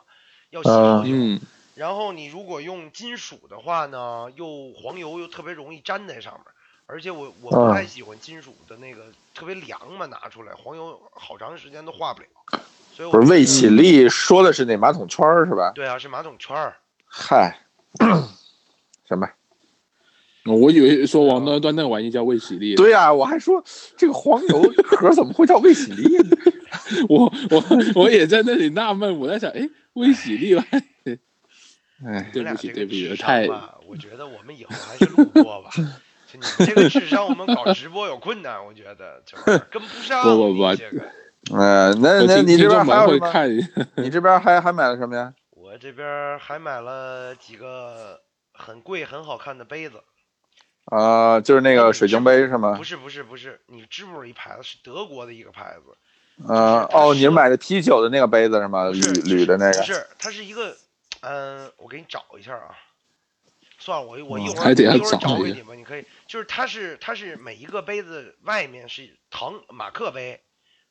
[0.49, 1.12] 要洗啊好久。
[1.14, 1.39] 嗯，
[1.80, 6.43] 然后你如果用金属的话呢，又黄油又特别容易粘在上面，
[6.86, 12.27] 而且我我不嗯太喜欢金属的那个特别凉嘛，拿出来黄油好长时间都化不了，
[12.93, 15.71] 所以我不是魏启力说的是那马桶圈儿是吧？
[15.73, 16.75] 对啊，是马桶圈儿。
[17.05, 17.57] 嗨，
[19.07, 19.25] 什么？
[20.43, 22.75] 我以为说王端端那玩意叫卫喜力。
[22.75, 23.63] 对呀、我还说
[23.95, 26.38] 这个黄油盒怎么会叫魏启力呢？
[27.07, 27.63] 我我
[27.95, 30.65] 我也在那里纳闷，我在想，哎，卫喜力吧？
[32.05, 35.69] 哎，对不起，你俩这对不起，太吧，我觉得我们以后还是录播吧。
[36.31, 40.23] 就你们这个智商，我们搞直播有困难，我觉得就是跟不上。
[40.23, 41.05] 不不不你这个，
[41.57, 43.25] 呃，那那你这边还有什么？
[43.25, 43.49] 会看，
[43.95, 45.33] 你这边还还买了什么呀？
[45.51, 48.19] 我这边还买了几个
[48.53, 50.01] 很贵、很好看的杯子。
[50.85, 52.83] 啊、就是那个水晶杯是吗不？
[52.83, 56.47] 是不是不是，你知不知道一牌子是德国的一个牌子？
[56.47, 58.87] 呃，哦，你是买的啤酒的那个杯子是吗？
[58.89, 59.77] 铝铝的那个。
[59.79, 60.75] 不是，它是一个，
[61.22, 62.78] 嗯、我给你找一下啊。
[63.82, 70.41] 算了，我我一会儿、还得要一会儿找给你吧，你可以，就是它是它是每一个杯子外面是唐马克杯，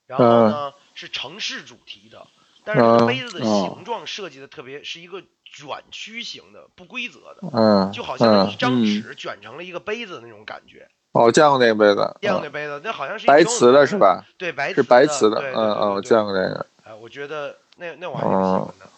[0.07, 2.27] 然后呢、是城市主题的，
[2.65, 10.89] 但是杯子的哦形状设计的特别，是一个卷曲型的，不规则的，嗯，就好像一嗯，张嗯纸卷成了一个杯子那种感觉。
[11.13, 13.99] 哦，我见过那个杯子，见过那杯子，那好像是一白种瓷的是？
[13.99, 14.25] 吧？
[14.39, 16.67] 对，白是白瓷瓷的，嗯嗯，我见过那个。
[16.85, 18.89] 哎，我觉得那那我还挺喜欢的。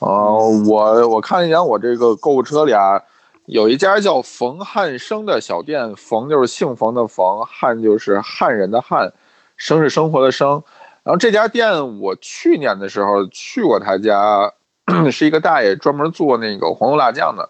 [0.00, 3.00] 哦，我我看了一眼我这个购物车里啊，
[3.46, 9.12] 有一家叫冯汉生的小店，冯就是姓冯的冯，汉就是汉人的汉，
[9.56, 10.62] 生是生活的生。
[11.02, 14.52] 然后这家店我去年的时候去过他家，
[15.10, 17.48] 是一个大爷专门做那个黄油辣酱的。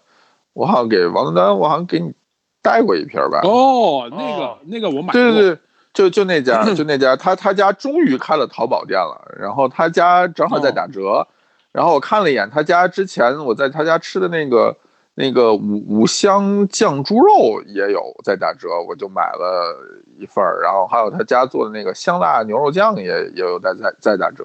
[0.53, 2.11] 我好像给王丹丹，我好像给你
[2.61, 3.39] 带过一瓶吧。
[3.43, 5.59] 哦，那个哦那个我买过，对对对，
[5.93, 11.25] 就就那家，就那家， 他他家终于开了淘宝店了，然后他家正好在打折，
[11.71, 14.75] 然后我看了一眼他家之前我在他家吃的那个
[15.15, 19.75] 那个五五香酱猪肉也有在打折，我就买了
[20.17, 23.05] 一份儿，然后还有他家做的那个香辣牛肉酱也
[23.35, 24.43] 也有在在在打折，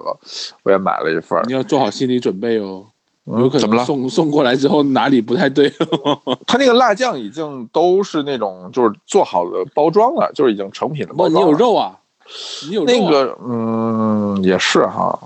[0.63, 1.53] 我也买了一份儿你。
[1.53, 2.85] 要做好心理准备哦，
[3.25, 3.85] 嗯有可能怎么了？
[3.85, 5.71] 送送过来之后哪里不太对。
[6.45, 11.51] 他那个辣酱已经都是那种就是做好的包装了，就是已经成品的包装了。
[11.51, 11.97] 有肉啊，
[12.69, 15.17] 你有肉、啊、那个嗯也是哈，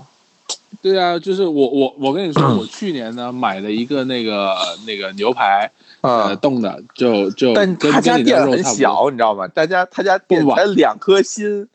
[0.82, 4.52] 对啊，就是我我我跟你说， 我去年呢买了一个那个
[4.84, 5.70] 那个牛排，
[6.00, 8.60] 呃，嗯，冻的，就就但他家店很。
[8.64, 9.46] 小，你知道吗？
[9.46, 11.68] 大家他家店才两颗心，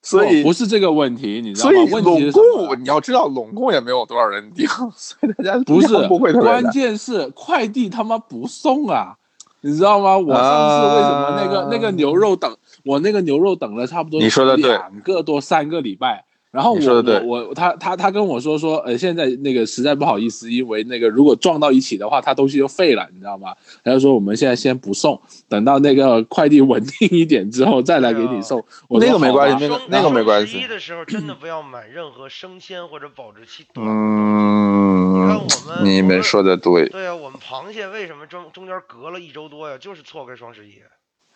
[0.00, 1.74] 所以不是这个问题，你知道吗？
[1.88, 6.32] 所以你要知道，拢共也没有多少人订，所以大家不是不会。
[6.32, 9.16] 关键是快递他妈不送啊，
[9.60, 10.16] 你知道吗？
[10.16, 16.24] 我上次为什么那个、啊那个牛肉等我那个牛肉等了差不多你说的对两个多三个礼拜。
[16.54, 23.52] 然后我我我他他他跟我说说，呃，现在那个实在不好意思，因为那个如果撞到一起的话，他东西就废了，你知道吗？
[23.82, 28.64] 他就说我们现在先不送，等到那个快递稳定一点之后再来给你送。
[28.86, 33.64] 我说那个没关系那个那个没关系双十一的时候真的不要买任何生鲜或者保质期。
[33.74, 39.76] 嗯，我们你们说的对对啊，我们螃蟹为什么中中间隔了一周多呀？
[39.76, 40.74] 就是错开双十一。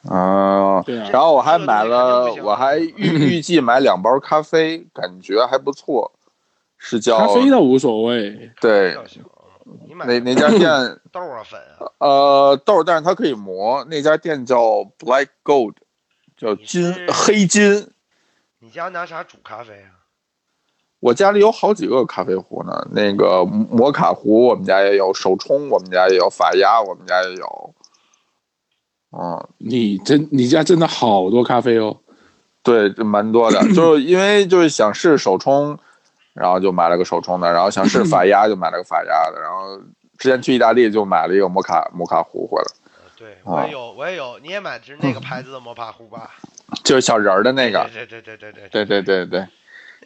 [0.05, 0.83] 啊。
[0.83, 6.13] 对啊，然后我还买了我还预预计买两包咖啡，感觉还不错，
[6.77, 9.23] 是叫咖啡倒无所谓，对倒行，
[9.87, 10.71] 你买哪哪家店
[11.11, 11.91] 豆啊粉啊？
[11.99, 14.61] 呃豆，但是它可以磨，那家店叫
[14.99, 15.75] Black Gold，
[16.37, 17.91] 叫金黑金。
[18.61, 19.99] 你家拿啥煮咖啡啊？
[21.01, 27.75] 我家里有好几个咖啡壶呢，那个摩卡壶我们家也有，手冲我们家也有，法压我们家也有。
[29.11, 31.97] 嗯，你真你家真的好多咖啡哦，
[32.63, 35.79] 对，这蛮多的， 就是因为就是想试手冲，
[36.35, 39.81] 然后就买了个手冲的，然后想试法压就买了个法压的，然后
[40.19, 44.39] 之前去意大利就买了一个摩卡摩卡壶回来，呃对，哦我也有，我也有。
[44.41, 46.31] 你也买的是那个牌子的摩卡壶吧？
[46.85, 47.89] 就是小人儿的那个。
[47.93, 49.49] 对对对对对对对对对，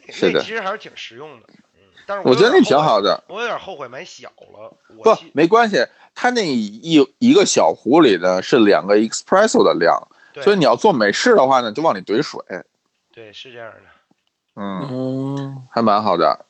[0.09, 1.47] 是的那其实还是挺实用的。
[1.75, 2.77] 嗯，但是我觉得那挺。
[2.77, 3.21] 好的。
[3.27, 4.73] 我有点后悔买小了。
[5.03, 5.85] 不，没关系，
[6.15, 10.07] 它那一一个小壶里呢是两个 espresso 的量，
[10.43, 12.39] 所以你要做美式的话呢，就往里怼水。
[13.13, 13.79] 对是这样的。
[14.55, 16.45] 嗯，嗯，还蛮好的。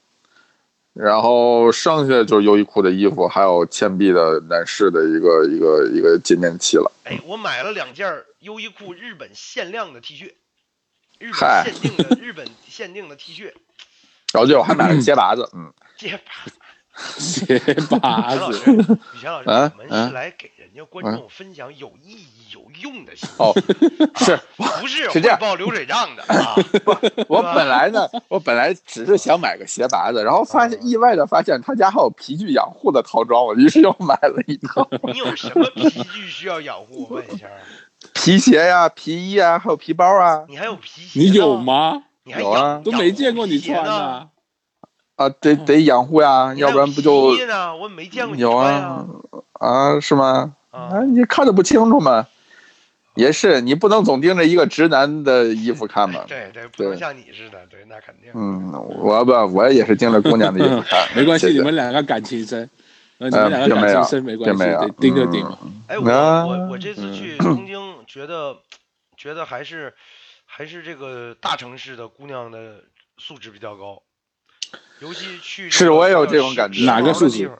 [0.93, 6.91] 然后剩下的就是优衣库的衣服，还有倩碧的男士的一个一个一个纪念器了。
[7.05, 10.33] 哎，我买了两件优衣库日本限量的 T 恤，
[11.17, 13.45] 日本限定的日本限定的 T 恤，
[14.33, 16.21] 然后就我还买了个鞋拔子，嗯，这把
[17.17, 17.57] 鞋
[17.99, 18.51] 拔子，
[19.15, 23.51] 雨贤老师，啊我们啊是来给人家观众分享有意义、有用的信息，哦，
[24.17, 26.55] 是不是是这样汇报流水账的 啊。
[27.27, 37.07] 我本来呢，我本来只是想买个鞋拔子，然后发现意外的发现他家还有皮具养护的套装，我于是又买了一套 你有什么皮具需要养护？
[37.09, 37.47] 我问一下，
[38.13, 40.45] 皮鞋呀、皮衣啊，还有皮包啊。
[40.47, 41.19] 你还有皮鞋？
[41.19, 41.57] 你有？
[41.57, 42.03] 吗？
[42.25, 44.29] 你还有啊都没见过你穿呢。
[45.17, 45.25] 呢。
[45.25, 47.75] 啊，得得养护呀，要不然不就有皮衣呢？
[47.75, 49.05] 我没见过有啊。
[49.53, 49.99] 啊？
[49.99, 50.53] 是吗？
[50.71, 52.27] 啊啊，你看的不清楚吗？
[53.15, 56.25] 也是，你不能总盯着一个直男的衣服看吧。
[56.27, 58.31] 对对，不能像你似的，对，那肯定。
[58.33, 62.67] 嗯，我不，我也是盯着姑娘的衣服看 没关系，你们两个感情深，
[63.19, 65.45] 呃，你呃们两个并没有感情深没关系，盯就盯。
[65.87, 68.57] 哎，我啊我我这次去东京，觉得
[69.15, 69.93] 觉得还是
[70.47, 72.83] 还是这个大城市的姑娘的
[73.19, 74.01] 素质比较高，
[75.03, 76.85] 尤其去是我也有这种感觉。
[76.85, 77.59] 哪个地方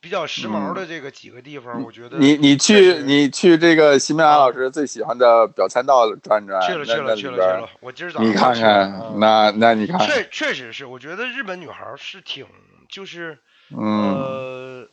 [0.00, 9.18] 比较时髦的这个几个地方，我觉得你你去你去这个西班牙老师最喜欢的表参道转转，去了去了去了去了，我今儿早上你看看，嗯。
[9.18, 12.46] 那那你看，确确实是，我觉得日本女孩是挺
[12.88, 13.36] 就是
[13.70, 13.78] 嗯。
[13.80, 14.88] 呃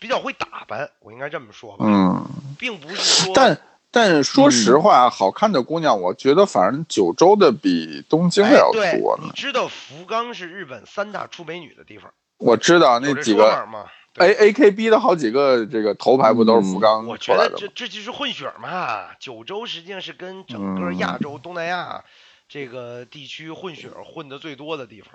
[0.00, 2.26] 比较会打扮，我应该这么说吧，嗯，
[2.58, 3.58] 并不是说但
[3.94, 9.22] 但说实话，好看的姑娘，我觉得反正九州的比东京的要多，呢。
[9.22, 13.84] 你知道福冈是日本三大出美女的地方，我知道那几个说法吗
[14.16, 17.48] ？A 对 A K B 的好几个这个头牌不都是福冈我觉得？
[17.56, 19.06] 这这就是混血儿嘛。
[19.20, 22.04] 九州实际上是跟整个嗯亚洲、东南亚
[22.48, 25.10] 这个地区混血儿混的最多的地方。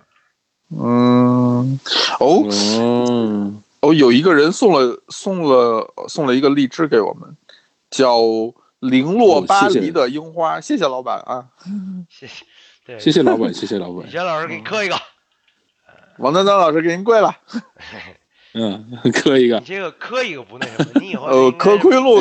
[0.71, 1.79] 嗯，
[2.19, 7.35] 哦嗯，哦，有一个人送了送了送了一个荔枝给我们，
[7.89, 8.19] 叫
[8.79, 11.45] 零落巴黎的樱花，谢谢老板啊，
[12.09, 12.45] 谢谢，
[12.85, 14.11] 对，谢谢老板，谢谢老板李。
[14.11, 14.95] 贤老师给你磕一个，
[16.17, 17.35] 王丹丹老师给您跪了。
[18.53, 19.65] 嗯，磕一个你。
[19.65, 22.19] 这个磕一个不那什么，你以后 呃，应该柯奎路，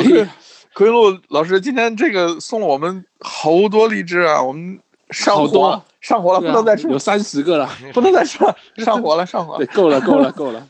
[0.73, 4.79] 奎路老师今天这个送了我们好多荔枝啊，我们
[5.09, 7.67] 上火了，上火了，不能再吃，有三十个了。
[7.93, 10.67] 不能再吃了， 上火了，上火对，了，够了，够了，够了。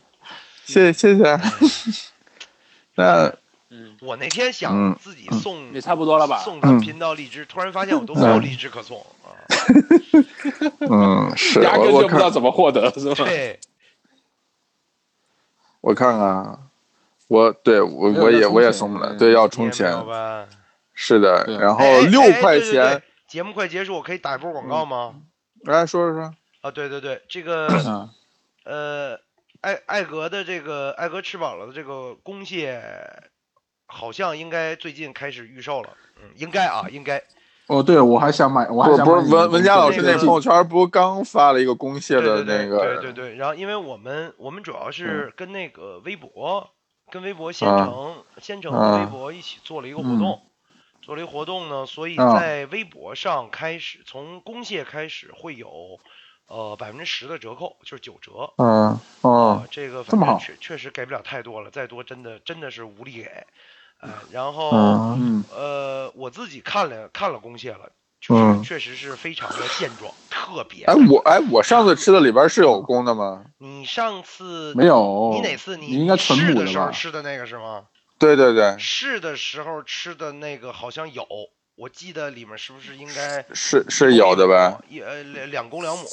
[0.64, 1.40] 谢谢谢谢。
[2.94, 3.30] 那
[3.70, 6.38] 嗯，我那天嗯想自己送也差不多了吧？
[6.44, 9.30] 送咱频道荔枝，突然发现我都没有荔枝可送啊。
[10.80, 13.24] 嗯，是压根我我看就不知道怎么获得，是吧？
[13.24, 13.58] 对，
[15.80, 16.58] 我看看啊，
[17.28, 19.94] 我对我我也我也送不了，嗯对，要充钱？
[20.92, 25.14] 是的，然后六块钱，节目快结束，我可以打一波广告吗？
[25.64, 28.10] 来说说说，啊，对对对，这个嗯，
[28.64, 29.20] 呃，
[29.60, 32.82] 艾艾格的这个艾格吃饱了的这个公蟹，
[33.90, 35.90] 好像应该最近开始预售了，
[36.22, 37.22] 嗯，应该啊，应该。
[37.66, 46.68] 哦，对，我还想买，我不是不是文文佳老师那朋友圈不是刚发了一个公蟹的对对对那个，对对对，然后因为我们我们主要是跟那个微博，
[47.12, 50.42] 跟微博先啊城先城啊和微博一起做了一个活动，
[51.00, 52.40] 做了一个活动呢，所以啊。
[52.40, 55.70] 在微博上开始从公蟹开始会有
[56.48, 58.52] 呃百分之十的折扣，就是九折。
[58.56, 59.62] 嗯哦。
[59.62, 63.46] 啊，这个这么好反正确确实给不了太多了，再多真的真的是无力给。
[64.00, 64.70] 呃，然后、
[65.54, 67.90] 呃，我自己看了看了公蟹了，
[68.20, 70.84] 就是、嗯确实是非常的健壮，特特别。
[70.84, 73.44] 哎，我哎，我上次吃的里边是有公的吗？
[73.58, 76.64] 你上次没有，你哪次你你应该纯试母吧？
[76.64, 77.84] 的时候吃的那个是吗？
[78.18, 81.26] 对对对，试的时候吃的那个好像有，
[81.76, 84.76] 我记得里面是不是应该是是有的呗？？
[84.88, 86.04] 一呃两两公两母，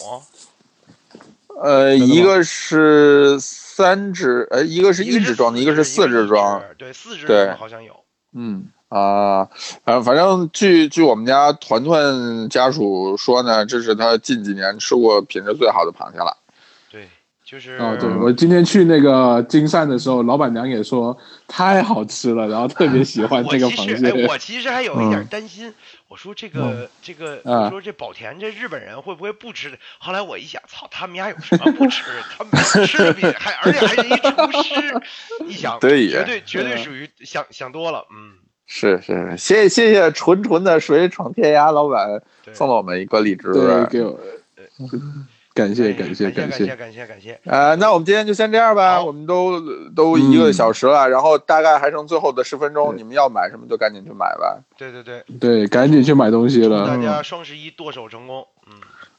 [1.61, 7.93] 呃，一个是三只，呃，一个是一只装的，一个是四只只装。，对，四只好像有。
[8.33, 9.45] 嗯，啊，
[9.83, 16.37] 反正反正据据我们家团团家属说呢，这是他近几年吃过品质最好的螃蟹了。
[17.49, 21.17] 对，就是哦，对，我今天去那个金善的时候，老板娘也说
[21.47, 24.27] 太好吃了，然后特别喜欢 这个其实哎，螃蟹。
[24.27, 25.73] 我其实还有一点嗯担心，
[26.09, 29.79] 我说这个这个，啊我说这宝田这日本人会不会不吃？
[29.97, 32.03] 后来我一想，操，他们家有什么不吃？
[32.37, 32.51] 他们
[32.85, 35.01] 吃的比还而且还是一厨师，
[35.47, 38.33] 一想， 对绝对绝对嗯属于想想多了，嗯，
[38.65, 42.21] 是是，谢谢谢谢纯纯的水闯天涯老板，
[42.51, 43.53] 送了我们一个荔枝。
[43.53, 44.19] 对，给我
[45.57, 46.65] 感谢感感谢感谢。
[46.65, 49.59] 谢感谢感谢，啊，那我们今天就先这样吧，我们都
[49.95, 54.59] 都一个小时了，然后大概还剩最后的十分钟，你们要买什么就赶紧去买吧。
[54.77, 56.81] 对对对，对，赶紧去买东西了。
[56.81, 58.45] 祝大家双十一剁手成功，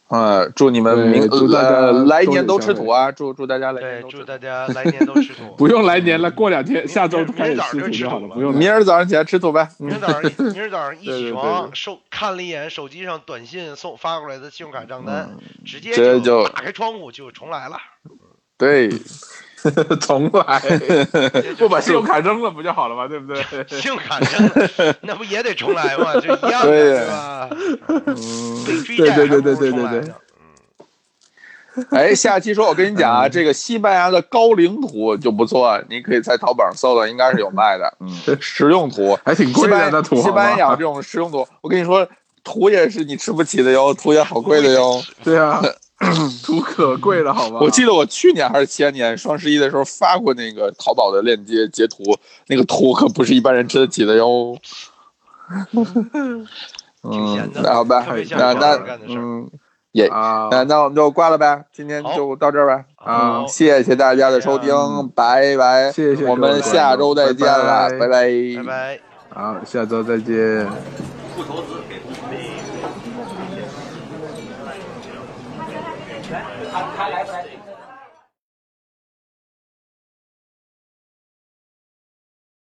[0.08, 3.12] 嗯，呃，祝你们明祝大家呃来年都吃土啊！
[3.12, 4.18] 祝祝大家来对年，都吃土。
[4.18, 8.58] 祝大家来年都吃土， 不用来年了，过两天下周明开始吃土就好了，不用来。
[8.58, 9.68] 明儿早上起来吃土呗。
[9.80, 15.30] 嗯明儿早上一，明儿早上一起床，对手看了一眼手机上短信送发过来的信用卡账单，
[15.64, 17.76] 直接直接就打开窗户就重来了。
[18.56, 18.88] 对，
[20.00, 20.60] 重来，
[21.58, 23.06] 不把信用卡卡扔了不就好了吗？
[23.08, 23.42] 对不对？
[23.68, 26.12] 信 用卡扔了，那不也得重来吗？
[26.20, 27.48] 这一样的，对呀
[28.66, 30.14] 对对对对对对对重来呢。
[31.92, 37.94] 哎，下期说，我跟你讲啊，这个西班牙的高岭土就不错，你可以在淘宝上搜搜，应该是有卖的。
[38.00, 38.10] 嗯，
[38.40, 42.08] 实用土，还挺贵的西班那土西班牙这种实用土，我跟你说，
[42.42, 45.00] 土也是你吃不起的哟，土也好贵的哟。
[45.22, 45.62] 对啊，
[46.44, 47.58] 土可贵了，好吗？
[47.60, 52.02] 我记得我去年还是前年双十一的时候发过那个淘宝的链接截图，
[52.46, 54.56] 那个图可不是一般人吃得起的哟。
[57.02, 58.76] 挺闲的嗯，那好吧那那
[59.08, 59.50] 嗯，
[59.92, 62.84] 也啊，那那我们就挂了呗，今天就到这儿呗。
[62.96, 64.72] 好嗯，谢谢大家的收听，
[65.14, 65.90] 拜拜。
[65.92, 69.00] 谢谢我们下周再见了，拜拜拜拜拜。
[69.30, 70.66] 好，下周再见。
[71.36, 72.18] 不投资给公司。
[76.98, 77.37] 他来不来？